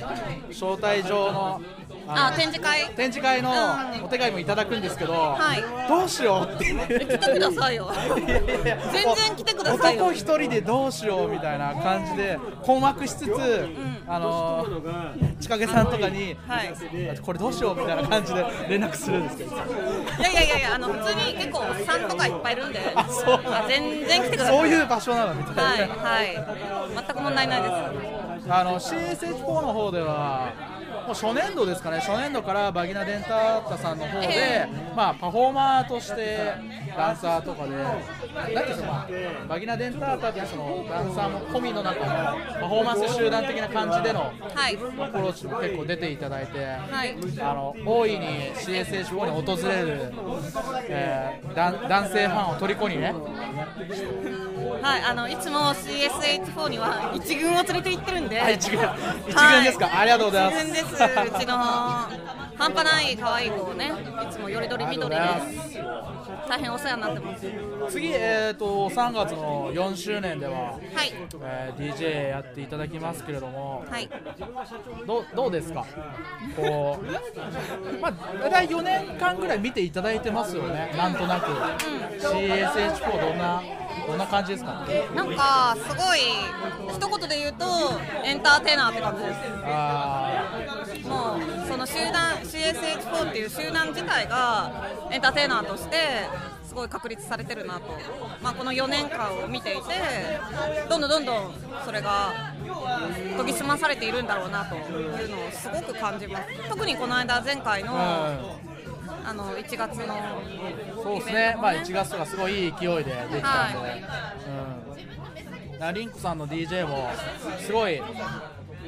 [0.49, 1.61] 招待状の
[2.07, 2.89] あの展示会。
[2.95, 4.05] 展示会のうん。
[4.05, 5.87] お手紙もいただくんですけど、はい。
[5.87, 7.91] どうしようってえ来てくださいよ。
[8.17, 10.03] 全然来てくださいよ。
[10.05, 13.67] 男一人でどうしようみたいな感じで困惑しつつ、
[14.07, 14.65] あの
[15.39, 16.73] 千景さんとかに、はい。
[17.21, 19.55] これどうしようみたいな感じで 連絡するんですけど。
[19.55, 19.59] い
[20.21, 22.79] やいやいやいやあの普通に結構おっさんとかいっぱいいるんで。
[22.95, 23.41] あそう。
[23.45, 24.57] あ全然来てください。
[24.57, 26.45] そういう場所なのみたいな、はいはい。
[26.95, 27.73] 全く問題ないです。
[28.49, 30.53] あの CSH4 の方では
[31.07, 31.99] もう初年度ですかね。
[31.99, 36.51] 初年度からバギナデンタータさんの方で、えまあ、パフォーマーとして
[36.97, 37.97] ダンサーとかでなん
[38.43, 39.07] ていうんですか
[39.47, 44.19] バギナデンタータってそのダンサーの込みの中のパフォーマンス集団的な感じでの
[44.53, 44.75] はい。
[44.75, 44.77] ア
[45.07, 47.15] プローチも結構出ていただいて、はい。
[47.39, 50.13] あの大いに CSH4 に訪れる、
[50.89, 53.13] えー男男性ファンを虜にね。
[54.81, 58.41] はいあのいつも CSH4 には一軍を連れて行ってるんで。
[58.41, 58.79] あ一軍。
[59.27, 59.89] 一軍ですか？
[59.99, 62.46] ありがとうございますうちの。
[62.57, 63.91] 半端ない可愛い子をね
[64.27, 65.21] いつもよりどりみどりで
[66.49, 67.45] 大変お世話になってます。
[67.91, 71.13] 次、えー、と3月の4周年では、はい。
[71.43, 74.09] えー DJ やっていただきますけれども、はい。
[75.05, 75.85] どうどうですか？
[76.55, 77.05] こう、
[78.01, 78.13] まあ、
[78.49, 80.93] 大体4年間ぐらい見ていただいてますよね。
[80.97, 81.47] なんとなく、
[82.17, 83.61] CSH4 どんな
[84.07, 84.85] どんな感じですか？
[85.15, 86.19] なんかすごい
[86.93, 87.65] 一言で言うと
[88.23, 89.37] エンターテイナーって感じです。
[89.65, 90.43] あ
[91.07, 94.71] もうその集団 CSH4 っていう集団自体が
[95.11, 95.97] エンターテイナーとして
[96.63, 97.81] すごい確立されてるなと、
[98.41, 99.81] まあ、この4年間を見ていて
[100.89, 101.53] どんどんどんどん
[101.85, 102.53] それが
[103.37, 106.69] 研ぎ澄まされているんだろうなというのをすごく感じます。
[106.69, 107.93] 特にこの間前回の
[109.27, 114.33] あの1月のーそうですね、まあ、1月とかすごいいい勢いでできたんで、は
[115.73, 115.79] うん。
[115.79, 117.09] なリンクさんの DJ も
[117.59, 118.01] すごい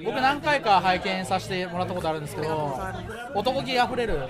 [0.04, 2.80] 僕何回か拝見させてもらったことあるんですけど
[3.34, 4.30] 男気あふれる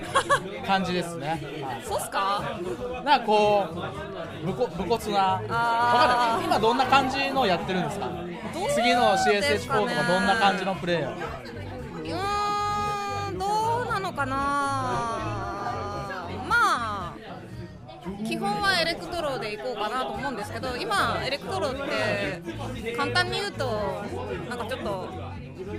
[0.65, 1.27] 感じですね、
[1.61, 1.81] はい。
[1.83, 2.59] そうっすか？
[3.05, 3.67] なんかこ
[4.43, 5.45] う武骨なわか
[6.37, 6.45] んない。
[6.45, 8.09] 今どんな感じのやってるんですか？
[8.73, 11.13] 次の CSH4 とかどんな感じのプレーを？
[11.13, 13.45] うーんど
[13.85, 14.35] うなのかな？
[16.47, 17.13] まあ
[18.27, 22.41] 基本はエレクトロでいこうかなと思うんですけど今エレクトロって
[22.97, 24.03] 簡単に言うと
[24.49, 25.09] なんかちょっと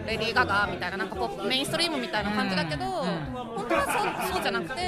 [0.06, 3.84] レディー・ガガみたいななんかポップメインストリームみたいな感じだけど本当は
[4.24, 4.82] そうそうじゃなくて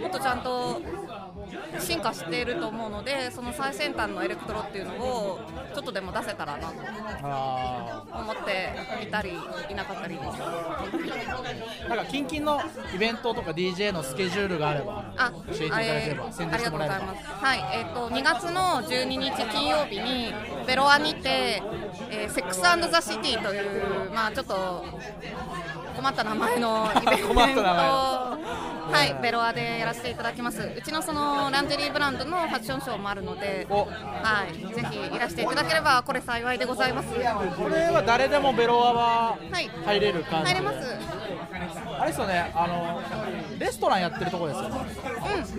[0.00, 0.80] もっとちゃんと
[1.78, 5.40] 進化していると思うのでその最先端のエレクトロっていうのを
[5.74, 6.74] ちょっとでも出せたらなと
[7.22, 9.30] あ思っていたり
[9.70, 10.26] いなかったりです。
[10.26, 12.60] ーなんか近々の
[12.94, 16.88] イベントとか DJ のスケジュールがあればあ、教えていただければえー宣伝してもらえ。
[16.88, 20.32] はい、えっ、と2月の12日金曜日に
[20.66, 21.62] ベロアにて、
[22.10, 24.84] えー、セックスザシティというまあちょっと
[25.96, 30.60] 困った名前の イベントはい、ベロアでやらせていただきます。
[30.60, 37.08] うちのそのランジェリーブランドのファッションショーもあるので、おはい、ぜひいらしていただければこれ幸いでございます。
[37.08, 41.25] これは誰でもベロアははい入れる感じ入れます。
[41.98, 44.76] あれですよねあのレストランやってるところですよね。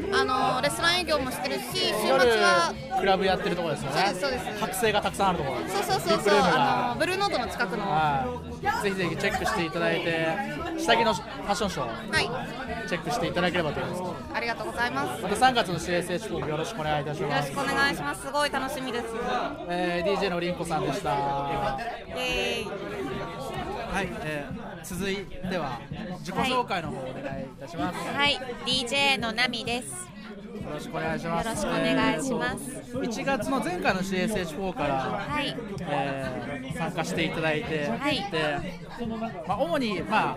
[0.07, 0.23] うん、あ
[0.55, 4.13] のレストラン営業もしてるし、週末夜はクラブやってるところですよね。
[4.19, 4.63] そうですそうです。
[4.63, 7.83] 剥製がたくさんあるところそうそうそうそうあのブルーノートの近くの。
[7.83, 7.97] は
[8.63, 10.27] はい、ぜひぜひチェックしていただいて
[10.77, 12.23] 下着のファッションショー。
[12.23, 12.87] い。
[12.87, 14.33] チェックしていただければと思います。
[14.33, 15.23] ありがとうございます。
[15.23, 17.49] また3月の CSH コーよろしくお願いいたします。
[17.51, 18.21] よろしくお願いします。
[18.21, 19.05] すごい楽しみです。
[19.69, 21.11] えー、DJ のりんこさんでした。
[21.11, 23.46] イエーイ
[23.89, 25.79] はい、えー、続いては
[26.19, 30.16] 自己紹介の方お願いいたします、はい、DJ のナミです。
[30.63, 31.47] よろしくお願いします。
[31.47, 32.63] よろしくお願いします。
[32.97, 35.55] 1月の前回の CSH4 から、はい。
[35.79, 36.47] えー
[36.77, 38.31] 参加していただいて、はい。
[38.31, 38.79] で
[39.45, 40.35] まあ、主に、まあ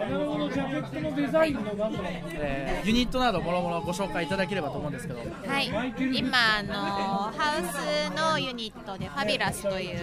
[2.34, 5.20] えーユニットなどもろもろご紹介いただければと思うんですけど。
[5.20, 5.66] はい、
[6.12, 9.98] 今あのハウスのユニットでファビュラスという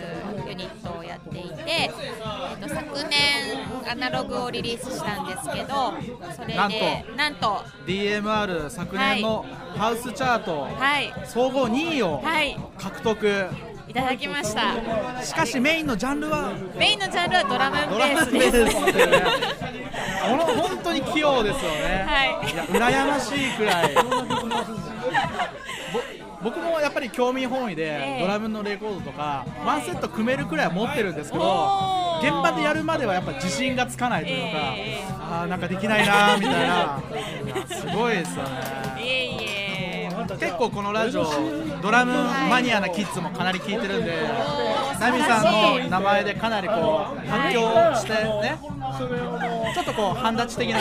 [0.47, 1.89] ユニットをやっていて、えっ
[2.61, 5.93] と、昨年アナログをリリースしたんですけど
[6.35, 9.45] それでなんとなんと DMR 昨年の
[9.77, 11.13] ハウスチャート、はい。
[11.25, 12.57] 総合2位をはい。
[12.77, 13.47] 獲得、
[13.87, 15.23] いただきました。
[15.23, 16.53] しかしメインのジャンルは？
[16.77, 18.75] メインのジャンルはドラムドベースです。
[18.75, 22.55] この本当に器用ですよね、はい。
[22.55, 23.93] や羨ましいくらい。
[23.93, 24.01] ぼ
[26.43, 28.21] 僕もやっぱり興味本位でええ。
[28.21, 35.03] ドラムのレコードとかワンセット組めるくらいは持ってるんですけど現場でやるまではやっぱ自信がつかないというか、ええ。
[35.09, 36.99] あーなんかできないなーみたいな。
[37.67, 39.56] すごいですよいねえいえ
[40.35, 41.25] 結構このラジオ
[41.81, 42.13] ドラム
[42.49, 44.13] マニアなキッズもかなり聞いてるんで
[44.99, 45.43] ナミさん
[45.83, 46.75] の名前でかなりこう
[47.27, 47.61] 反響
[47.95, 48.59] してね
[49.73, 50.79] ちょっとこう半立ち的な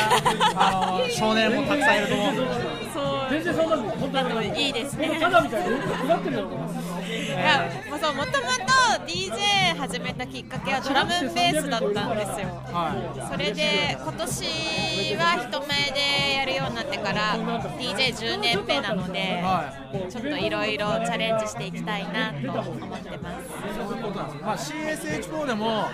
[0.56, 2.42] あの少年もたくさんいると思うんで。
[2.94, 5.18] そうあのいいですね。
[5.18, 5.28] いや
[7.90, 12.48] もうそうもともと DJ 始めたきっかけはドラムベースだったんですよ。
[12.72, 17.36] はそれで今年は人前でやるようになってから
[17.78, 19.72] DJ10 年目なので、は
[20.08, 23.46] ちょっといろいろチャレンジしていきたいなと思ってます。
[23.46, 25.84] いそういうことなんです、まあ、CSH4 でも、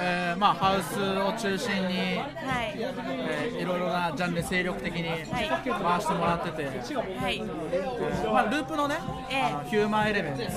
[0.00, 5.72] えーまあ、ハウスを中心に、はい、えーいろいろなジャンル精力的にはい。
[5.82, 7.42] 回してもらってて、はい、
[8.32, 8.96] まあ、ループのね、
[9.30, 9.42] ええ。
[9.42, 10.48] あのヒューマンエレメント、は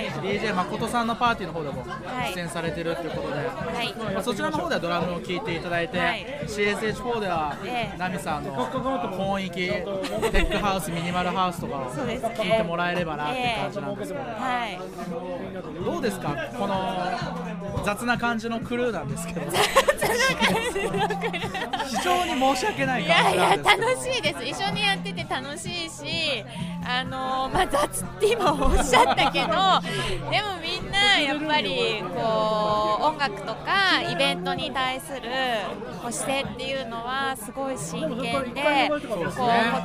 [0.00, 2.34] い、DJ 誠さんのパーティーの方でもはい。
[2.34, 6.26] 出演されてるっていうことで、はい、まあ、そちらの方ではドラムを聴いていただいて、はい。
[6.46, 7.98] CSH4 では、ええ。
[7.98, 19.40] ナミさんの本域、テックハウス、ミニマルハウスとかを聴いてもらえればなっていう感じなんですけど、はい、どうですか、この雑な感じのクルーなんですけど、
[21.86, 24.02] 非常に申し訳ないいやいや感じなんですけど。
[24.02, 24.44] 楽しいです。
[24.44, 26.44] 一緒にやってて楽しいし
[26.84, 35.22] あのまあ雑って今おっしゃったけどでもみんなやっぱりこう音楽とかイベントに対する
[36.02, 39.06] こう姿勢っていうのはすごい真剣でこうこ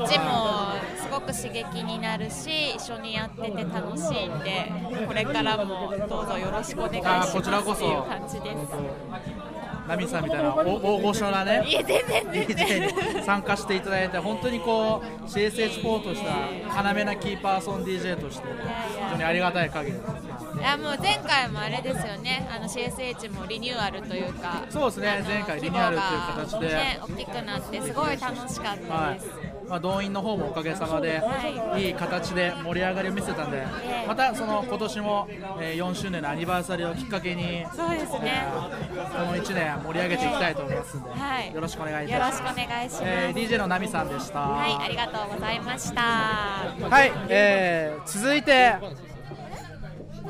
[0.03, 4.71] っちもすごく刺激になるし一緒にやってて楽しいんで
[5.07, 7.39] これからもどうぞよろしくお願いしますと
[7.85, 9.46] いう感じです。
[9.88, 11.63] ナミさんみたいな大大御所なね。
[11.65, 13.15] いえ全然全 DJ 然。
[13.17, 19.97] に参加していただいて本当にこう CSH4 とした要なキーパーソン DJ として非常にありがたい限り。
[19.97, 20.27] です
[20.57, 25.23] いやもう前回もあれですよね、あの CSH もリニューアルというか、そうですね。
[25.27, 26.75] 前回リニューアルっていう形で。
[26.75, 29.19] ね、大きくなって、すごい楽しかったはい。
[29.19, 29.31] です。
[29.70, 35.28] まあ、動員の方もおかげさまではいいい形で盛り上がりを見せたんでええまたその今年も
[35.59, 38.43] えー4周年のアニバーサリーをきっかけにそうですね。
[38.51, 43.03] この1年盛り上げていきたいと思いますんではいよろしくお願いいたしますよろしくお願いします。
[43.05, 46.01] えー DJ のナミさんでしたはい、ありがとうございました。
[46.01, 48.76] はい、えー続いて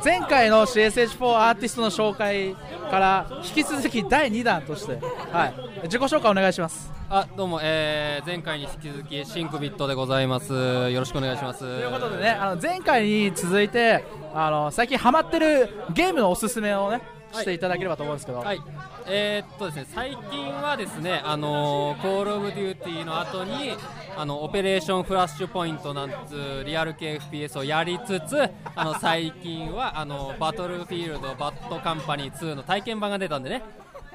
[0.03, 2.55] 前回の CSH4 アーティストの紹介
[2.89, 4.99] から引き続き第2弾として、
[5.31, 6.91] はい、自己紹介お願いします。
[7.09, 10.53] あどうも、えー、前回に引き続きシンクビットでございます。
[10.53, 11.59] よろしくお願いします。
[11.61, 17.01] とということでねあの前回に続いてあの最近ハマってるゲームのおすすめをね
[17.31, 18.61] していただければと思うんですけど、はい。
[19.07, 23.71] えー、っとですね最近はですねあのーコールオブデューティーの後に
[24.17, 33.63] あのオペレーションフラッシュポイントなんつうリアル系 FPS をやりつつあの最近はあのバトルフィールドバッドカンパニー2の体験版が出たんでね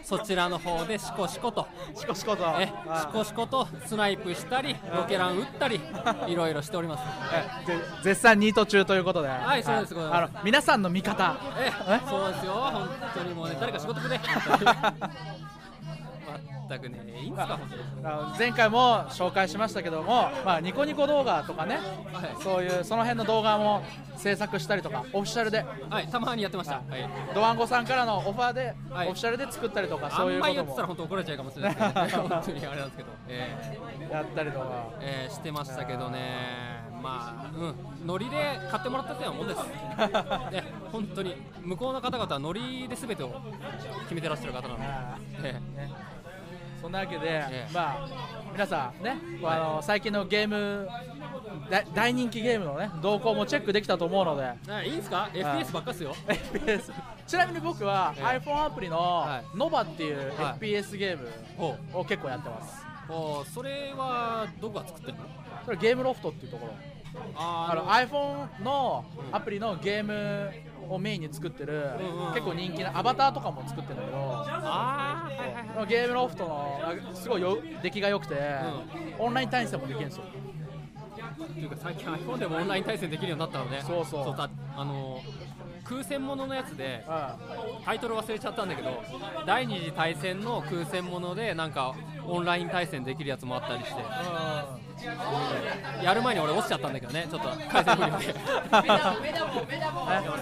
[0.02, 1.66] そちらの方でシコシコと。
[1.94, 2.42] シコシコと。
[2.42, 2.68] えはい。
[3.00, 5.80] シコシコとスナイプしたりロケラン撃ったり
[6.28, 6.34] い。
[6.34, 7.04] ろいろしております。
[8.02, 9.62] 絶賛ニート中ということで、はい。
[9.62, 9.94] そうです。
[9.98, 11.36] あの皆さんの味方。
[11.58, 12.00] ええ？
[12.08, 12.52] そうですよ。
[12.52, 14.18] 本当にもうね誰か仕事くれ
[16.68, 17.58] 全くねいいんですか？
[18.02, 22.42] 本当前回も紹介しましたけども、まあ、ニコニコ動画とかね、はい。
[22.42, 23.82] そういうその辺の動画も
[24.16, 25.64] 制作したりとかオフィシャルで。
[25.90, 26.74] はいたまにやってました。
[26.76, 27.08] はい。
[27.34, 29.08] ドワンゴさんからのオファーで、はい。
[29.08, 30.48] オフィシャルで作ったりとかあそういんうことも。
[30.48, 31.74] まりやってたら本当怒られちゃうかもしれない。
[31.74, 33.78] ですけど、ね、本当にあれなんですけど、え
[34.12, 34.64] やったりとか。
[34.66, 34.68] ー
[35.00, 36.82] えーしてましたけどね。
[37.02, 38.06] まあうん。
[38.06, 38.36] ノリで
[38.70, 39.58] 買ってもらったっていうもんです。
[40.52, 41.34] ね 本当に。
[41.62, 43.30] 向こうの方々はノリで全てを
[44.02, 44.82] 決めてらっしゃる方なので、
[45.44, 45.60] え
[46.82, 47.72] そんなわけで、ええ。
[47.72, 48.08] まあ
[48.52, 50.88] 皆さんね、あの最近のゲーム
[51.70, 54.52] 大大人気ゲームのね動向もチェックできたと思うので。
[54.84, 56.14] いいいんですか？FPS ばっかっすよ。
[56.26, 56.92] FPS
[57.26, 58.24] ちなみに僕は、ええ。
[58.40, 59.56] iPhone アプリのはい。
[59.56, 62.84] NOVA っていうはい FPS ゲームほを結構やってます。
[63.08, 63.12] う。
[63.12, 65.24] ほうそれはどこが作ってるの？
[65.64, 66.72] それゲームロフトっていうところ。
[67.36, 70.50] あの iPhone のアプリのゲーム
[70.94, 71.90] をメインに作ってる、
[72.34, 74.10] 結構人気なアバターとかも作ってるんだけ
[75.80, 78.34] どゲームロフトのあすごいよ出来が良くて、
[79.18, 80.24] オンライン対戦もできるんですよ。
[81.44, 83.82] っていうか最近 iPhone でもオンライン対戦できるようになったのね。
[83.86, 84.36] そうそう。
[84.36, 85.20] だあの
[85.84, 89.02] 空戦もののやつでうタイトル忘れちゃったんだけど
[89.46, 94.00] 第二次大戦の空戦ものでなんかオンライン対戦できるやつもあったりして
[96.02, 98.34] やる前に俺落ちちゃったんだけどねちょっと回線不良で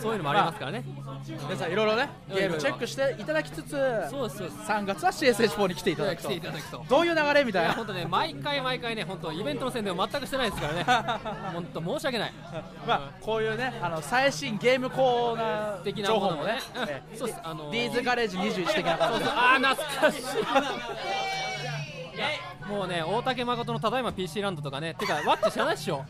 [0.01, 0.79] そういうのもありますからね。
[0.79, 0.85] ん
[1.27, 3.71] 皆さんいろいろねゲームチェックしていただきつつ
[4.11, 4.59] そうですそうです。
[4.71, 6.85] 3月は CSH4 に来ていただく来とていただくと。
[6.89, 7.75] どういう流れみたいな。
[7.75, 10.85] 本当ね毎回毎回ね本当イベントの宣伝を全くしてないですからね。
[11.53, 12.33] 本当申し訳ない。
[12.87, 16.53] まあこういうねあの最新ゲームコーナー的な情報もね。
[16.53, 17.41] ね、えそうです。
[17.43, 19.31] あのディーズガレージ21的な感じで。
[19.31, 21.50] あー懐かしい
[22.69, 26.05] もうね大竹誠のただいま PC ランドとかねてかワッチ知らないっしょ。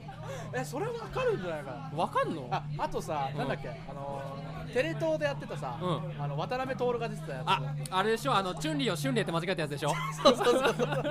[0.54, 2.02] えそれわかるんじゃないかな。
[2.02, 2.48] わかんの？
[2.50, 7.42] ああとさ、なんだっけあのーテレ東でやってたさ、うあの渡辺徹が出てたやつ。
[7.46, 7.60] あ
[7.90, 8.34] あれでしょ？
[8.34, 9.90] あのチュンリーを春麗って間違えたやつでしょ？
[10.22, 10.74] そうそうそう。
[10.78, 11.02] そ う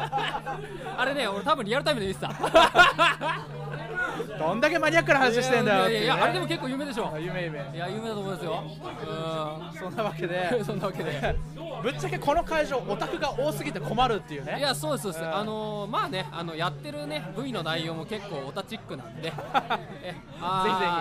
[0.98, 2.32] あれね俺多分リアルタイムで見てた。
[4.40, 7.12] どんだけマニアックな話してんだよっていうねいやいやいやあれでも結構有名でしょ。
[7.14, 8.64] あ夢夢いや有名だと思いますよ。
[9.80, 10.50] そんなわけで。
[10.58, 11.36] うんそんなわけで
[11.82, 14.58] ぶっちゃけこの会場オタクが多すぎて困るっていうね。
[14.60, 15.36] いやそうですそうです、うん。
[15.36, 19.24] あのーまあねあのやってるね V の内容も結構オタチックなんで。
[19.30, 19.40] ぜひぜ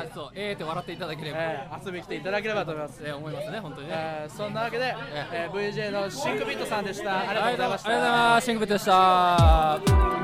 [0.08, 0.14] ひ。
[0.14, 4.94] そうえーって笑っていただければ、えー遊びに来ていただければと思います、えー思いますね本当にね、えーそんなわけで、
[5.32, 5.52] えー。
[5.52, 7.20] VJ のシンクビットさんでした。
[7.20, 7.88] ありがとうございました。
[7.90, 8.44] ありがとうございます。
[8.44, 10.19] シングビットでした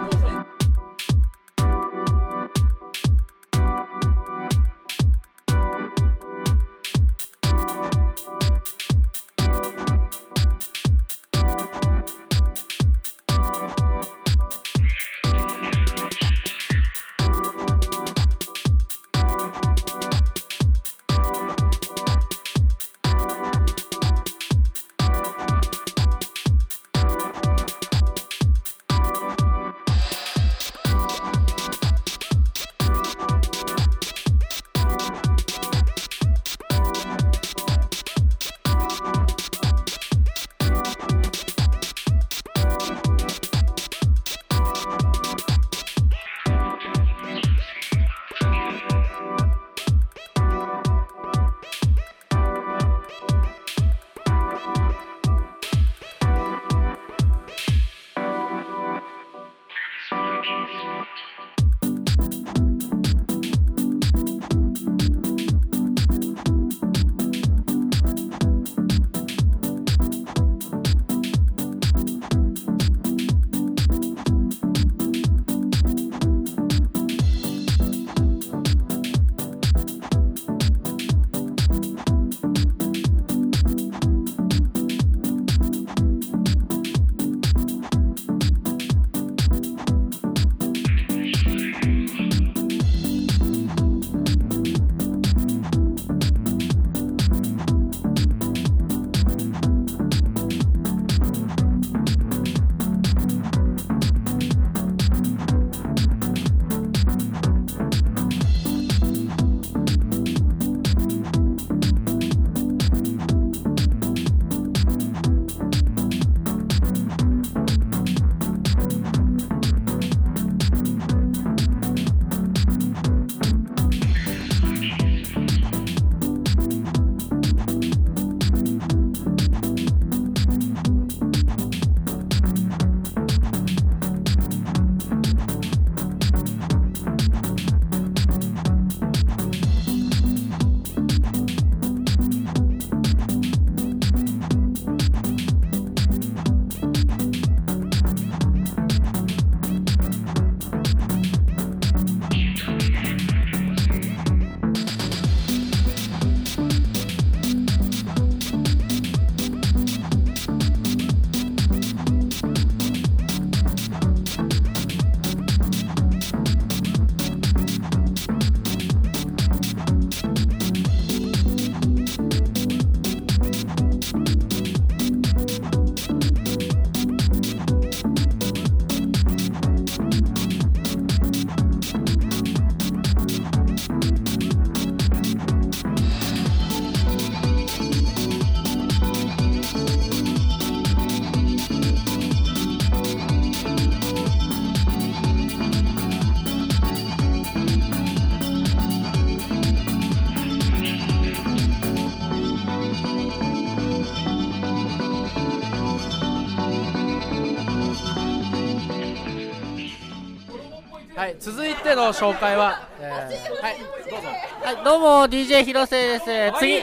[211.96, 213.78] の紹介は、えー、はい
[214.10, 214.28] どうぞ
[214.62, 216.24] はいどうも DJ 広瀬です。
[216.58, 216.82] 次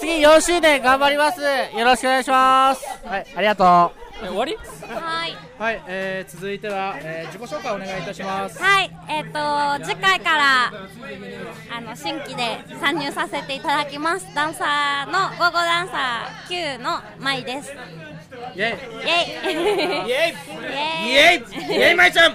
[0.00, 1.40] 次4周年頑張ります。
[1.40, 2.84] よろしくお願いします。
[3.06, 3.92] はいありがと
[4.22, 4.56] え終わり？
[4.56, 5.36] はい。
[5.58, 8.62] はい、えー、続いては、えー、自己紹介お願いいたします。
[8.62, 10.72] はい、えっ、と次回から
[11.76, 14.26] あの新規で参入させていただきます。
[14.34, 17.72] ダンサーのゴーゴーダンサー Q のまいです。
[18.54, 18.72] イェイ。
[18.72, 19.52] イェイ。
[19.52, 20.08] イェイ。
[20.10, 20.34] イェイ。
[21.08, 21.76] イェイ。
[21.76, 22.32] イェイまいちゃん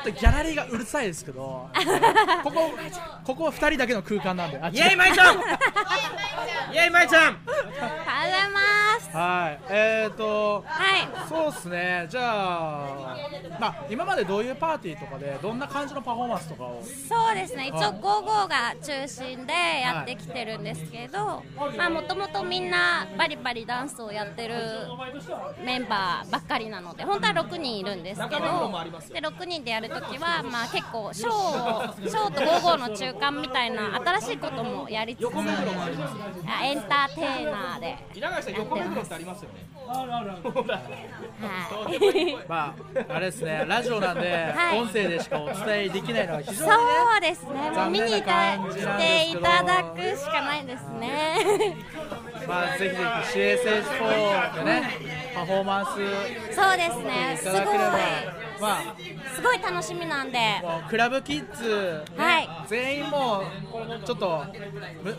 [0.00, 1.68] っとギャラリーがうるさいですけど
[2.42, 2.70] ここ
[3.24, 4.58] ここは2人だけの空間なんで。
[4.60, 5.36] あイェイまいちゃん。
[5.36, 7.22] イェイまいちゃん。
[7.26, 8.79] ありがとうございます。
[9.12, 9.60] はい。
[9.70, 11.08] えーとはい。
[11.28, 12.06] そうっすね。
[12.08, 13.16] じゃあ
[13.58, 16.82] まあ今までどういうパーティーとかでどんな感じのパフォーマンスとかを？
[17.08, 17.88] そうですね、一はい。
[17.88, 21.42] 応ゴーゴーが中心でやってきてるんですけど、
[21.76, 24.54] まあもともとみんなバリバリダンスをやってる
[25.64, 28.40] メンバーばっかりなので、本当は6人いるんですけど、
[29.12, 37.98] で6人でやるときは、まあ結構ショーを、ショーとゴーゴーの中間みたいな新しいこともやりつつ、あエンターテイナーで。
[38.14, 39.68] 稲垣さん横目黒ってありますよね。
[39.86, 40.02] は
[41.90, 42.48] い。
[42.48, 42.74] ま
[43.08, 43.64] ああれですね。
[43.66, 44.78] ラジオなんで、はい。
[44.78, 46.76] 音声でしかお伝えできないのは非常にね
[47.10, 51.76] そうですね、もう見にいた残念な感じなんです来けどていただくしかないですね。
[52.46, 54.82] まあぜひぜひ CSH4 でね
[55.34, 55.90] パフォーマンス
[56.54, 57.60] そうですね、すごい
[59.34, 60.38] すごい楽しみなんで、
[60.88, 62.48] クラブキッズ、ねはい。
[62.68, 64.44] 全員もうちょっと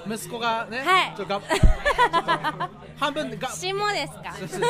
[0.06, 1.14] む息子がね、はい。
[1.16, 1.42] ちょっと
[3.00, 4.34] 半分がす下ですか？
[4.34, 4.62] すすい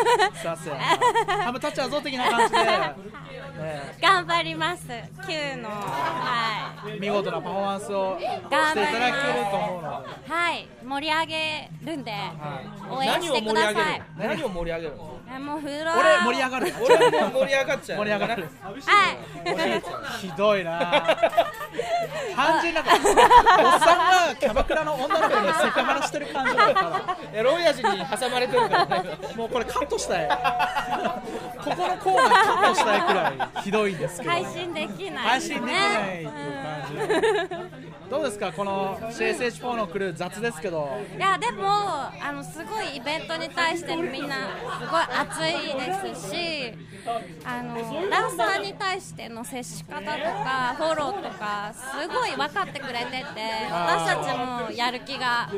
[0.45, 4.87] ません半分立っちゃうぞ的な感じで、ね、 頑張ります、
[5.27, 10.09] Q の、は見事なパフォーマンスをしていただけると思うので。
[10.27, 12.13] い、はい、盛り上げるんで、
[12.89, 13.73] 応援何をしてください。
[13.75, 14.03] 盛り上げる。
[14.29, 15.11] 何を盛り上げるの？
[15.33, 16.73] えもうフロア俺盛り上がる。
[16.83, 17.99] 俺も盛り上がっちゃう。
[17.99, 18.43] 盛り上がる。
[18.43, 18.51] はい、
[20.19, 20.79] ひどいな。
[22.35, 23.01] 単純になんかおっ
[23.79, 23.97] さん
[24.29, 29.17] がキャバクラの女の子にセクハラしてる感じだからエロ親父に挟まれてるからね。
[29.35, 30.29] もうこれカットしたい。
[30.29, 34.31] ここのコーナーカットしたいくらいひどいんですけど。
[34.31, 37.47] 配信できない配信できないっていうね。
[37.49, 40.89] 感じどうですかこの CSH4 のクルー雑ですけど？
[41.17, 46.73] いやでもあのすごいイベントに対してみんなすごい熱いですし
[47.45, 53.25] あのダンサーに対しての接し方とかフォローとかすごい分かってくれてて
[53.71, 55.49] 私たちもやる気が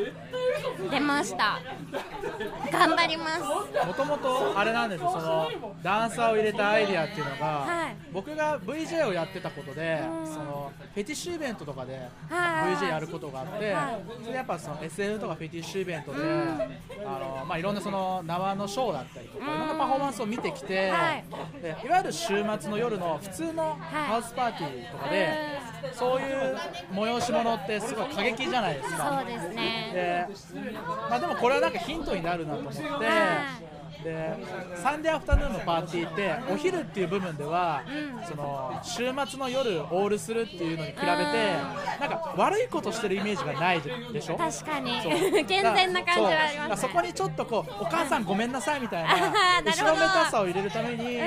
[0.91, 1.59] 出ました。
[2.71, 3.39] 頑張ります。
[3.41, 7.95] もともとあれなんですよそのダンサーを入れたアイディアっていうのが、はい。
[8.13, 11.97] 僕が VJ をやってたことで、そのフェティッシュイベントとかで
[12.29, 16.19] はい VJ やることがあって、はいそれでやっぱその SF とかフェティッシュイベントで、
[17.05, 21.23] あのまあ、いろんなその縄のショーだったりとか、いろんなパフォーマンスを見てきて、はい。
[21.61, 22.27] でいわゆる週
[22.59, 25.59] 末の夜の普通のハウスパーティーとかで、
[25.93, 26.57] そういう
[26.91, 29.19] 催し物ってすごい過激じゃないですか。
[29.19, 29.91] そうですね。
[29.93, 30.27] で
[31.09, 32.79] まあ、でもこれはなんかヒントになるなと思って、
[34.03, 34.37] で
[34.75, 37.83] サンデーアフタヌーンのパーティーってお昼っていう部分では、
[38.27, 41.07] その週末の夜オールするっていうのに比べて、
[41.99, 44.37] なんか悪いことしてるイメージがないでしょ？
[44.37, 44.91] 確かに。
[45.45, 46.89] 健全な感じはありますね。
[46.89, 49.09] そこにちょっとこうお母さんごめんなさいみたいな
[49.65, 51.19] 後ろめたさを入れるために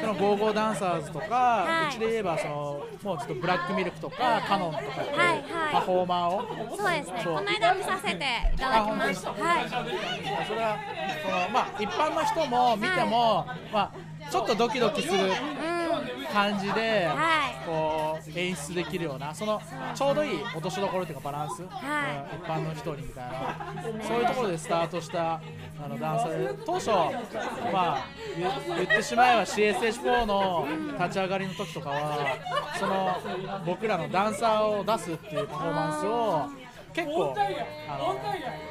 [0.00, 1.88] そのゴーゴーダンサーズとか、はい。
[1.88, 5.42] うちで言えばそのもうちょっとブラックミルクとかカノンとかっていうはいはい。
[5.72, 6.76] パフォーマーを。
[6.76, 7.22] そうですね。
[7.24, 9.30] この間見させていただきました。
[9.30, 9.68] はい。
[10.46, 10.76] それは
[11.24, 15.18] その、まあ、一般の人も見ても、まあ、ちょっとドキドキする
[16.32, 17.66] 感じで、はい。
[17.66, 19.60] こう演出できるようなその
[19.94, 21.68] ちょうどいい落としどころというかバランス、は
[22.32, 24.02] うん一般の人にみたいな。
[24.02, 26.62] そういうところでスタートしたあのダンサーで。
[26.64, 28.06] 当初、まあ、
[28.36, 30.66] 言言ってしまえば CSH4 の
[30.98, 32.36] 立ち上がりの時とかは
[32.78, 33.16] その
[33.66, 36.69] 僕らのダンサーを出すっていうパフォーマンスを
[37.04, 37.34] 結構
[37.88, 38.20] あの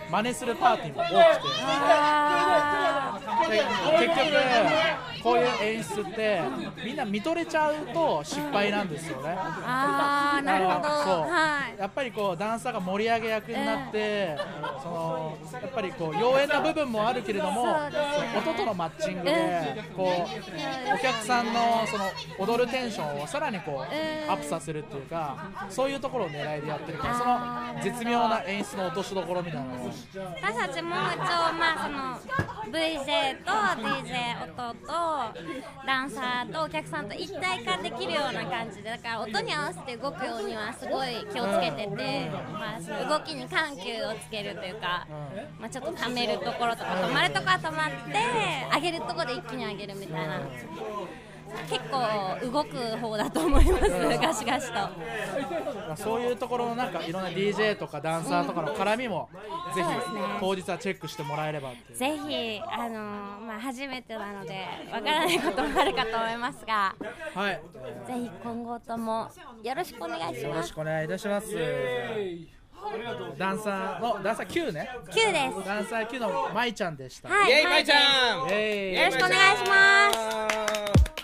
[0.09, 1.69] 真似するパーティーも多くて。
[3.49, 3.63] で
[4.07, 6.41] 結局こういう演出って
[6.83, 9.35] みんな見とれちゃうと失敗なんですよね。
[9.37, 10.89] ああなるほど。
[11.03, 11.31] そう。
[11.31, 11.79] はい。
[11.79, 14.37] やっぱりこうダンサーが盛り上げ役になって、
[14.81, 17.97] そのやっぱりこう妖艶な部分もあるけれどもそうで
[18.43, 22.05] す音とのマッチングでこうお客さんのその
[22.39, 33.51] 踊るテンションをさらにこうアップさせるっていうかそういうところを狙いでやってるからその絶妙な演出の落としどころみたいなのを私たちも一応まあその VJ と
[33.81, 34.93] DJ 音と
[35.85, 45.07] ダンサーとお客さんと一体化できるような感じでだから音に合わせて動くようにはすごい気をつけてて、まあ、その動きに緩急をつけるというか、
[45.59, 50.41] まあ、ちょっと溜めるところとか止まるところは止まって上げるところで一気に上げるみたいな
[51.69, 53.89] 結構動く方だと思います、
[54.19, 54.73] ガシガシと。
[54.73, 59.29] まあそういうところのなんかいろんな DJ とかダンサーとかの絡みも
[59.75, 59.87] ぜひ
[60.39, 62.93] 当日はチェックしてもらえればぜひ、あの
[63.41, 66.95] まあ、初めてなのでわからないこともあるかと思いますが
[67.33, 67.61] はい。
[68.07, 69.29] ぜひ今後とも
[69.63, 71.55] よろしくお願いしよろますしくお願いいたします。
[73.37, 74.89] ダンサーのダンサー Q ね。
[75.11, 75.65] Q です。
[75.65, 77.27] ダンサー Q のまいちゃんでした。
[77.27, 77.51] はい。
[77.51, 78.47] イェイまいちゃん。
[78.47, 80.11] よろしくお願いしま
[81.05, 81.18] す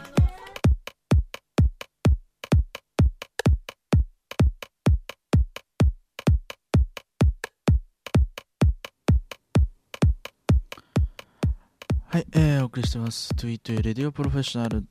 [12.15, 13.35] はい、えー、お送りしてます。
[13.35, 14.85] 2E2L レディオプロフェッショナル、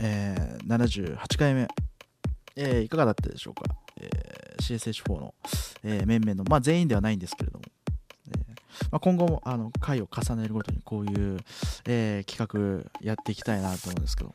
[0.00, 1.68] えー、78回目、
[2.56, 3.64] えー、いかがだったでしょうか、
[4.00, 5.34] えー、CSH4 の、
[5.84, 7.64] えー、面々の、まあ、全員ではないんですけれども、
[8.28, 8.36] えー
[8.90, 11.40] まあ、今後もあの回を重ねるごとにこういう、
[11.84, 14.34] えー、企画やっていきたいなと思うんですけど、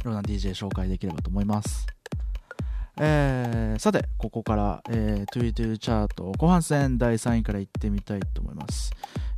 [0.00, 1.99] いろんな DJ 紹介できればと思います。
[3.02, 8.92] えーさて、ここから、えー、2E2L チャート後半戦第3位からいってみたいと思います。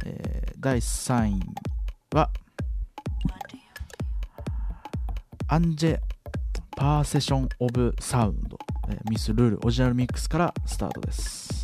[0.04, 1.40] えー第3位
[2.12, 2.28] は、
[5.46, 5.98] アンジェ・
[6.76, 8.58] パーセション・オブ・サウンド、
[8.88, 11.61] えーミス・ルールオリジナルミックスからスタートです。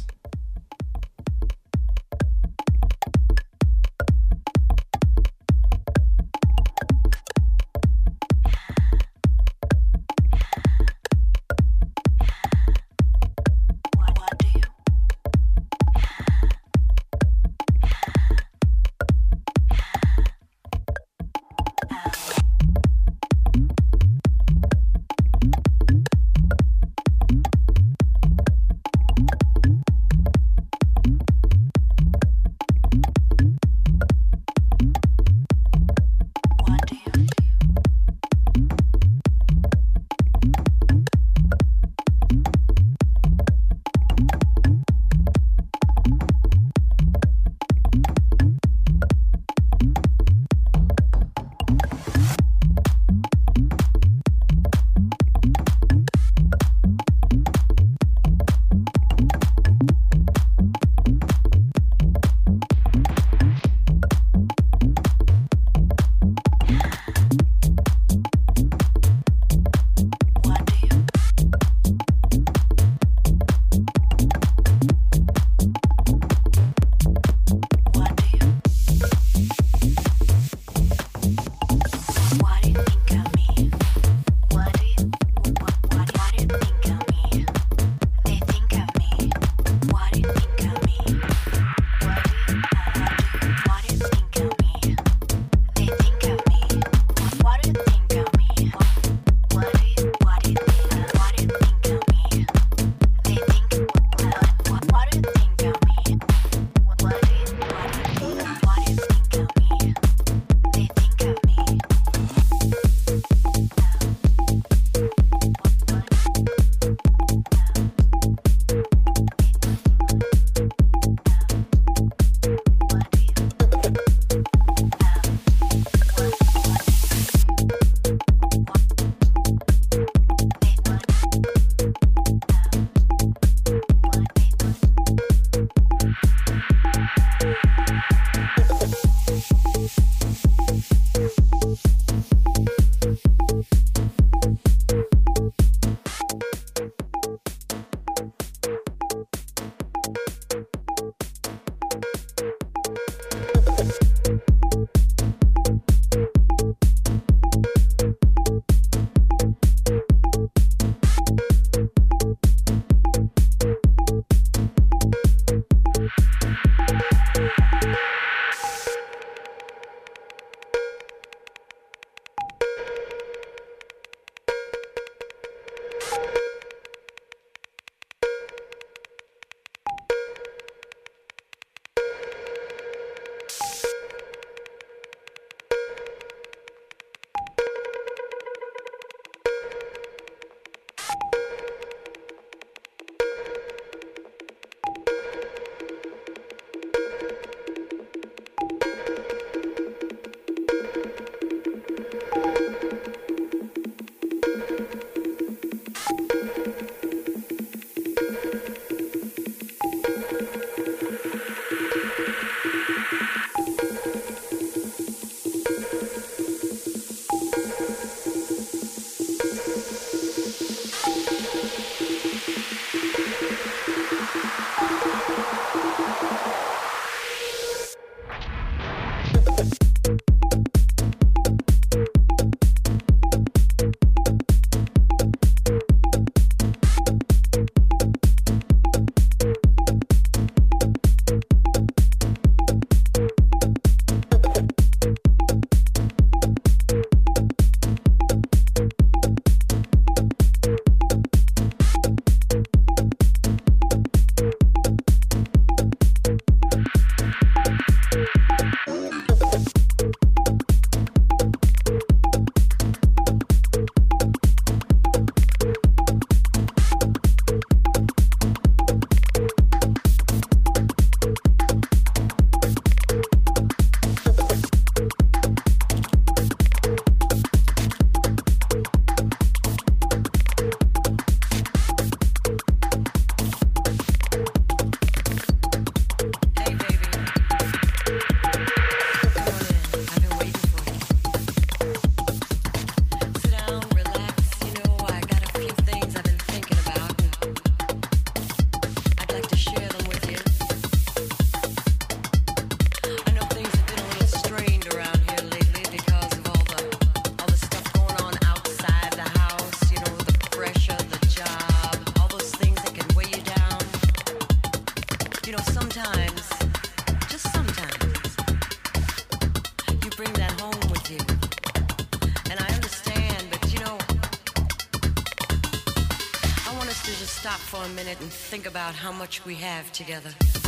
[328.89, 330.68] About how much we have together.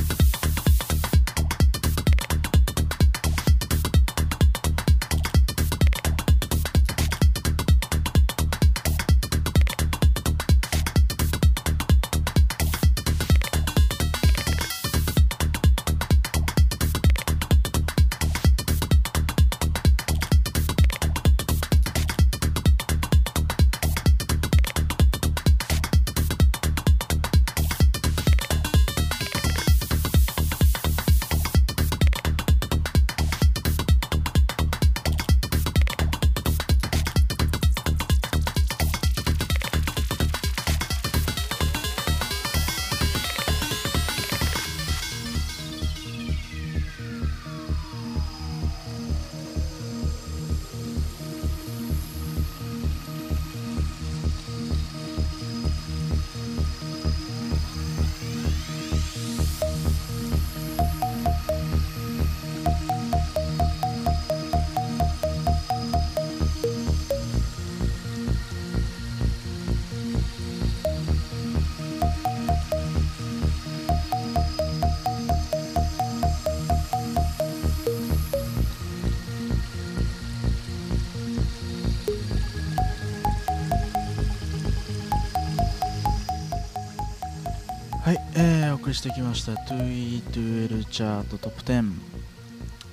[88.95, 89.53] してきました。
[89.53, 91.93] 2E2L チャートトップ10、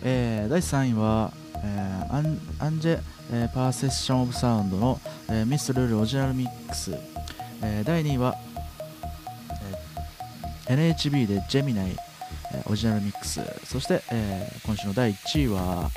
[0.03, 1.31] えー、第3位は、
[1.63, 2.99] えーアンアンジェ、
[3.33, 4.99] えーパーセッションオブサウンドの、
[5.29, 6.91] えーミスルールオリジナルミックス、
[7.61, 8.35] えー第2位は、
[10.67, 11.95] えー NHB でジェミナイ、
[12.53, 13.41] えーオリジナルミックス。
[13.65, 15.89] そして、えー今週の第1位は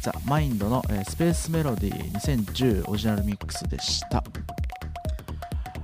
[0.00, 4.21] ザ・マインドの、えースペースメロディ2010オリジナルミックスでした。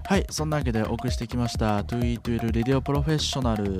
[0.08, 3.76] はい、そんなわけでお送りしてきました 2E12 レディオプロフェッショナル、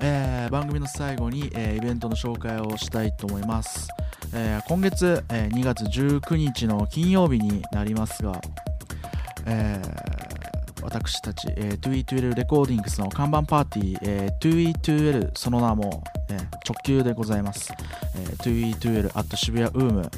[0.00, 3.88] えー番組の最後に、えーイベントの紹介をしたいと思います、
[4.32, 8.40] えー今月、え2月19日の金曜日になりますが、
[9.44, 17.72] えー私たち、えー、2E12 レコーディングスの看板パーティー、えー 2E12 その名も、えー直球でございます、
[18.14, 20.08] えー 2E12 at 渋谷ウーム、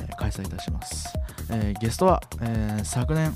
[0.00, 1.12] えー開催いたします、
[1.50, 3.34] えーゲストは、えー昨年、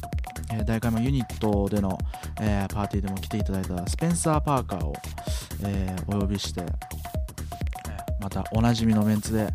[0.53, 1.99] えー大会もユニットでの、
[2.41, 4.93] えーパーティーでも来ていただいたスペンサー・パーカーを、
[5.65, 6.65] えーお呼びして、
[8.21, 9.49] またおなじみのメンツで、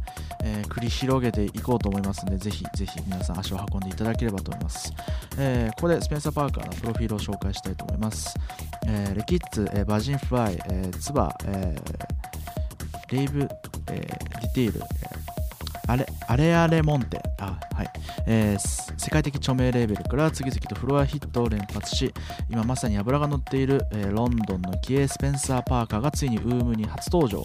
[0.43, 4.93] えー繰り広げていこうと思いますのでぜひぜひ皆さん足を運んでいただければと思います、
[5.37, 8.35] えーここでスペンサー・パーカーのプロフィールを紹介したいと思います、
[8.85, 15.26] えーレキッツ、えーバジンフライ、えーツバ、えーレイブ、えーディテール、えー
[15.88, 17.89] あれあれあれモンテあ、はい。
[18.26, 22.14] えー世界的著名レーベルから次々とフロアヒットを連発し
[22.49, 27.41] 今まさに脂が乗っている、えーロンドンのキエ・スペンサー・パーカーがついにウームに初登場、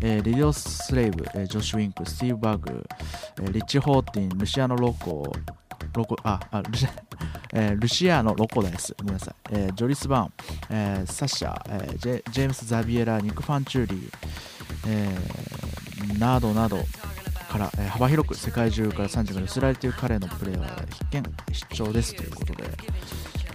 [0.00, 2.86] えーレディオ・スレイブ、えージョシュ・ウィンクスティーブ・バーグ、
[3.40, 5.32] えーリッチ・ホーティンルシアノ・ロコ
[5.94, 6.90] ロコああルシア,、
[7.52, 10.32] えールシアノ・ロコダイスごめんなさい、えージョリス・バーン、
[10.70, 14.10] えーサッシャ、えージェジェームス・ザビエラニック・ファンチューリー、
[14.86, 16.78] えーなどなど。
[17.52, 21.22] から、えー幅広く世界中から賛辞が寄せられている彼のプレーは必見
[21.52, 22.64] 必聴ですということで、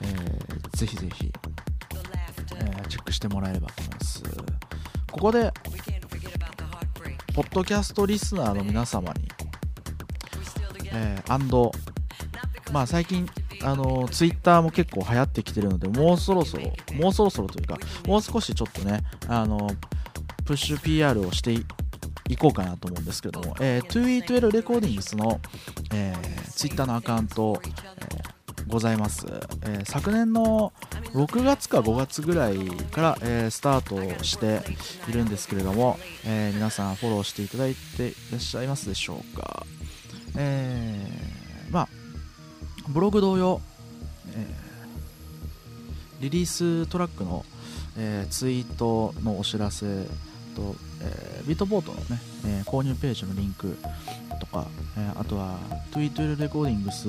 [0.02, 1.32] えーぜひぜひ、
[2.56, 4.24] えーチェックしてもらえればと思います。
[5.12, 5.52] ここで
[7.34, 9.28] ポッドキャストリスナーの皆様に、
[10.92, 11.72] えー、アンド
[12.72, 13.28] まあ最近
[13.64, 19.70] あのツイッターも結構流行ってきてるのでもうそろそろもうそろそろというかもう少しちょっとねあの
[20.46, 21.66] プッシュ PR をしてい
[22.30, 25.40] いこうかなと思うんですけども、えー、2E12 レコーディングスの、
[25.94, 28.38] えー、ツイッターのアカウント、えー
[28.68, 30.74] ございます、えー昨年の
[31.14, 32.58] 6月か5月ぐらい
[32.92, 34.62] から、えースタートして
[35.10, 39.66] いるんですけれども、えー皆さんフォローしていただいていらっしゃいますでしょうか、
[40.36, 41.88] えーまあ
[42.90, 43.62] ブログ同様、
[44.36, 44.68] えー
[46.20, 47.46] リリーストラックの、
[47.98, 49.86] えーツイートのお知らせ
[50.58, 53.78] と、えービートボートのね、えー購入ページのリンク
[54.40, 54.66] とか、
[54.98, 55.60] えーあとは
[55.94, 57.08] Twitter レコーディングス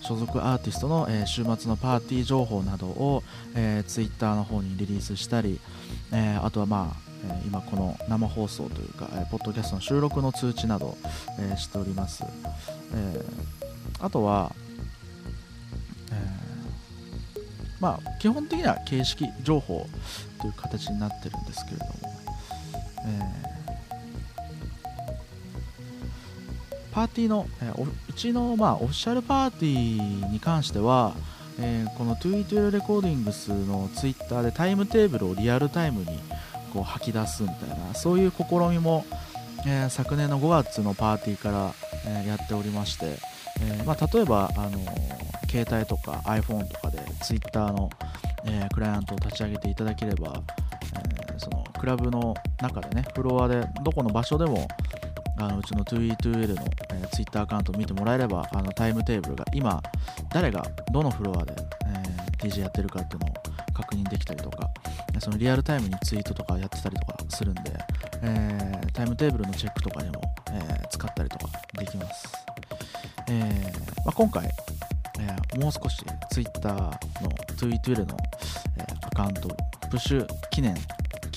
[0.00, 3.22] 所属アーティストの、えー週末のパーティー情報などを、
[3.54, 5.60] えー、Twitter の方にリリースしたり、
[6.10, 10.96] えーあとはまあえー今この生放送というか、えーポッドキャストの収録の通知など、
[11.38, 12.24] えーしております、
[12.94, 13.24] えー
[14.04, 14.52] あとは、
[16.10, 16.50] えー
[17.80, 19.86] まあ基本的には形式情報
[20.40, 21.92] という形になってるんですけれども、
[26.92, 31.14] パーティーの、えーうちの、まあ、オフィシャルパーティーに関しては、
[31.58, 36.06] えーこの 2E12 レコーディングスのツイッターでタイムテーブルをリアルタイムに
[36.72, 39.04] こう吐き出すみたいなそういう試みも、
[39.66, 41.74] えー昨年の5月のパーティーから、
[42.06, 43.16] えーやっておりまして、
[43.62, 44.78] えまあ、例えば、あの
[45.48, 47.90] 携帯とか iPhone とかでツイッターの、
[48.46, 50.42] えクライアントを立ち上げていただければ、
[51.80, 54.68] クラブの中でねフロアでどこの場所でも
[55.38, 56.62] あのうちの 2E2L の、
[56.92, 59.82] えー、ツイッターアカウント見てもらえればあのタイムテーブルが今
[60.28, 60.62] 誰が
[60.92, 61.54] どのフロアで、
[61.86, 63.34] えー DJ やってるかっていうのを
[63.74, 64.70] 確認できたりとか
[65.18, 67.60] そのリアルタイムにツイートとかやってたりとかするんで、
[68.22, 70.20] えータイムテーブルのチェックとかにも、
[70.52, 71.48] え使ったりとか
[71.78, 72.28] できます、
[73.28, 73.72] え
[74.04, 74.50] まあ、今回、
[75.18, 76.90] えもう少し Twitter の
[77.56, 78.16] 2E2L の、
[78.78, 79.48] えアカウント
[79.90, 80.74] プッシュ記念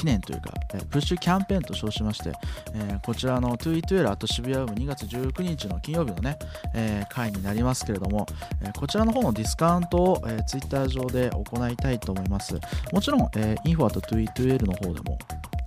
[0.04, 2.34] 記念というか、えープッシュキャンペーンと称しまして、
[2.74, 6.38] えーこちらの 2E2L あと渋谷ウーム2月19日の金曜日のね、
[6.76, 8.26] えー回になりますけれども、
[8.62, 12.60] えーこちらの方のディスカウントを、えー、Twitter 上で行いたいと思います。
[12.92, 15.18] もちろん、えー、info.2E2L の方でも、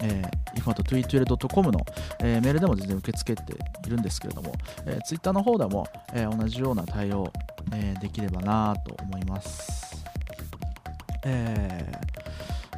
[0.02, 1.80] えー、info.2E2L.com の、
[2.20, 3.54] えーメールでも全然受け付けて
[3.86, 4.52] いるんですけれども、
[4.84, 7.32] えー、Twitter の方でも、えー同じような対応、
[7.72, 10.04] えーできればなと思います。
[11.24, 12.06] えー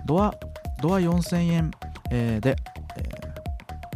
[0.06, 0.32] ドア
[0.80, 1.70] ドア4000円、
[2.10, 2.56] えーで、
[2.96, 3.28] えー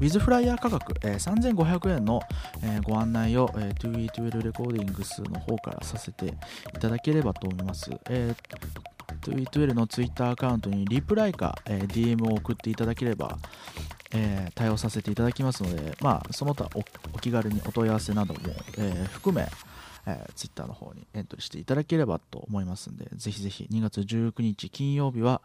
[0.01, 2.21] ウィズフライヤー価格、えー3500円の、
[2.65, 6.33] えーご案内を、えー、2E12 レコーディングスの方からさせてい
[6.81, 7.89] ただければと思います。
[8.11, 13.39] えー、2E12 のツイッターアカウントにリプライか、えー DM を送っていただければ、
[14.13, 16.81] えー対応させていただきますので、まあ、その他お
[17.15, 18.41] お気軽にお問い合わせなども、
[18.79, 19.47] えー含め、
[20.07, 25.43] えー、ツイッターの方にエントリーしていただければと思いますので、ぜひぜひ2月19日金曜日は、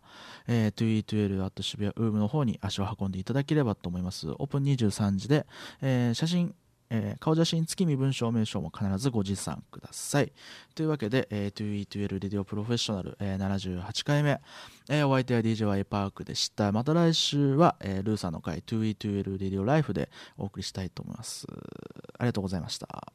[0.48, 4.30] えー、2E12 at 渋谷ウームの方に足を運んでいただければと思います。
[4.30, 5.46] オープン23時で、
[5.82, 6.56] えー写真、
[6.90, 10.32] えー顔写真付き身分証明書も必ずご持参ください。
[10.74, 14.42] というわけで、えー、2E12 レディオプロフェッショナル、えー78回目、
[14.90, 16.72] えーお相手は DJY パークでした。
[16.72, 21.46] また来週は、えールーさんの回 2E12 レディオライフでお送りしたいと思います。
[22.18, 23.14] ありがとうございました。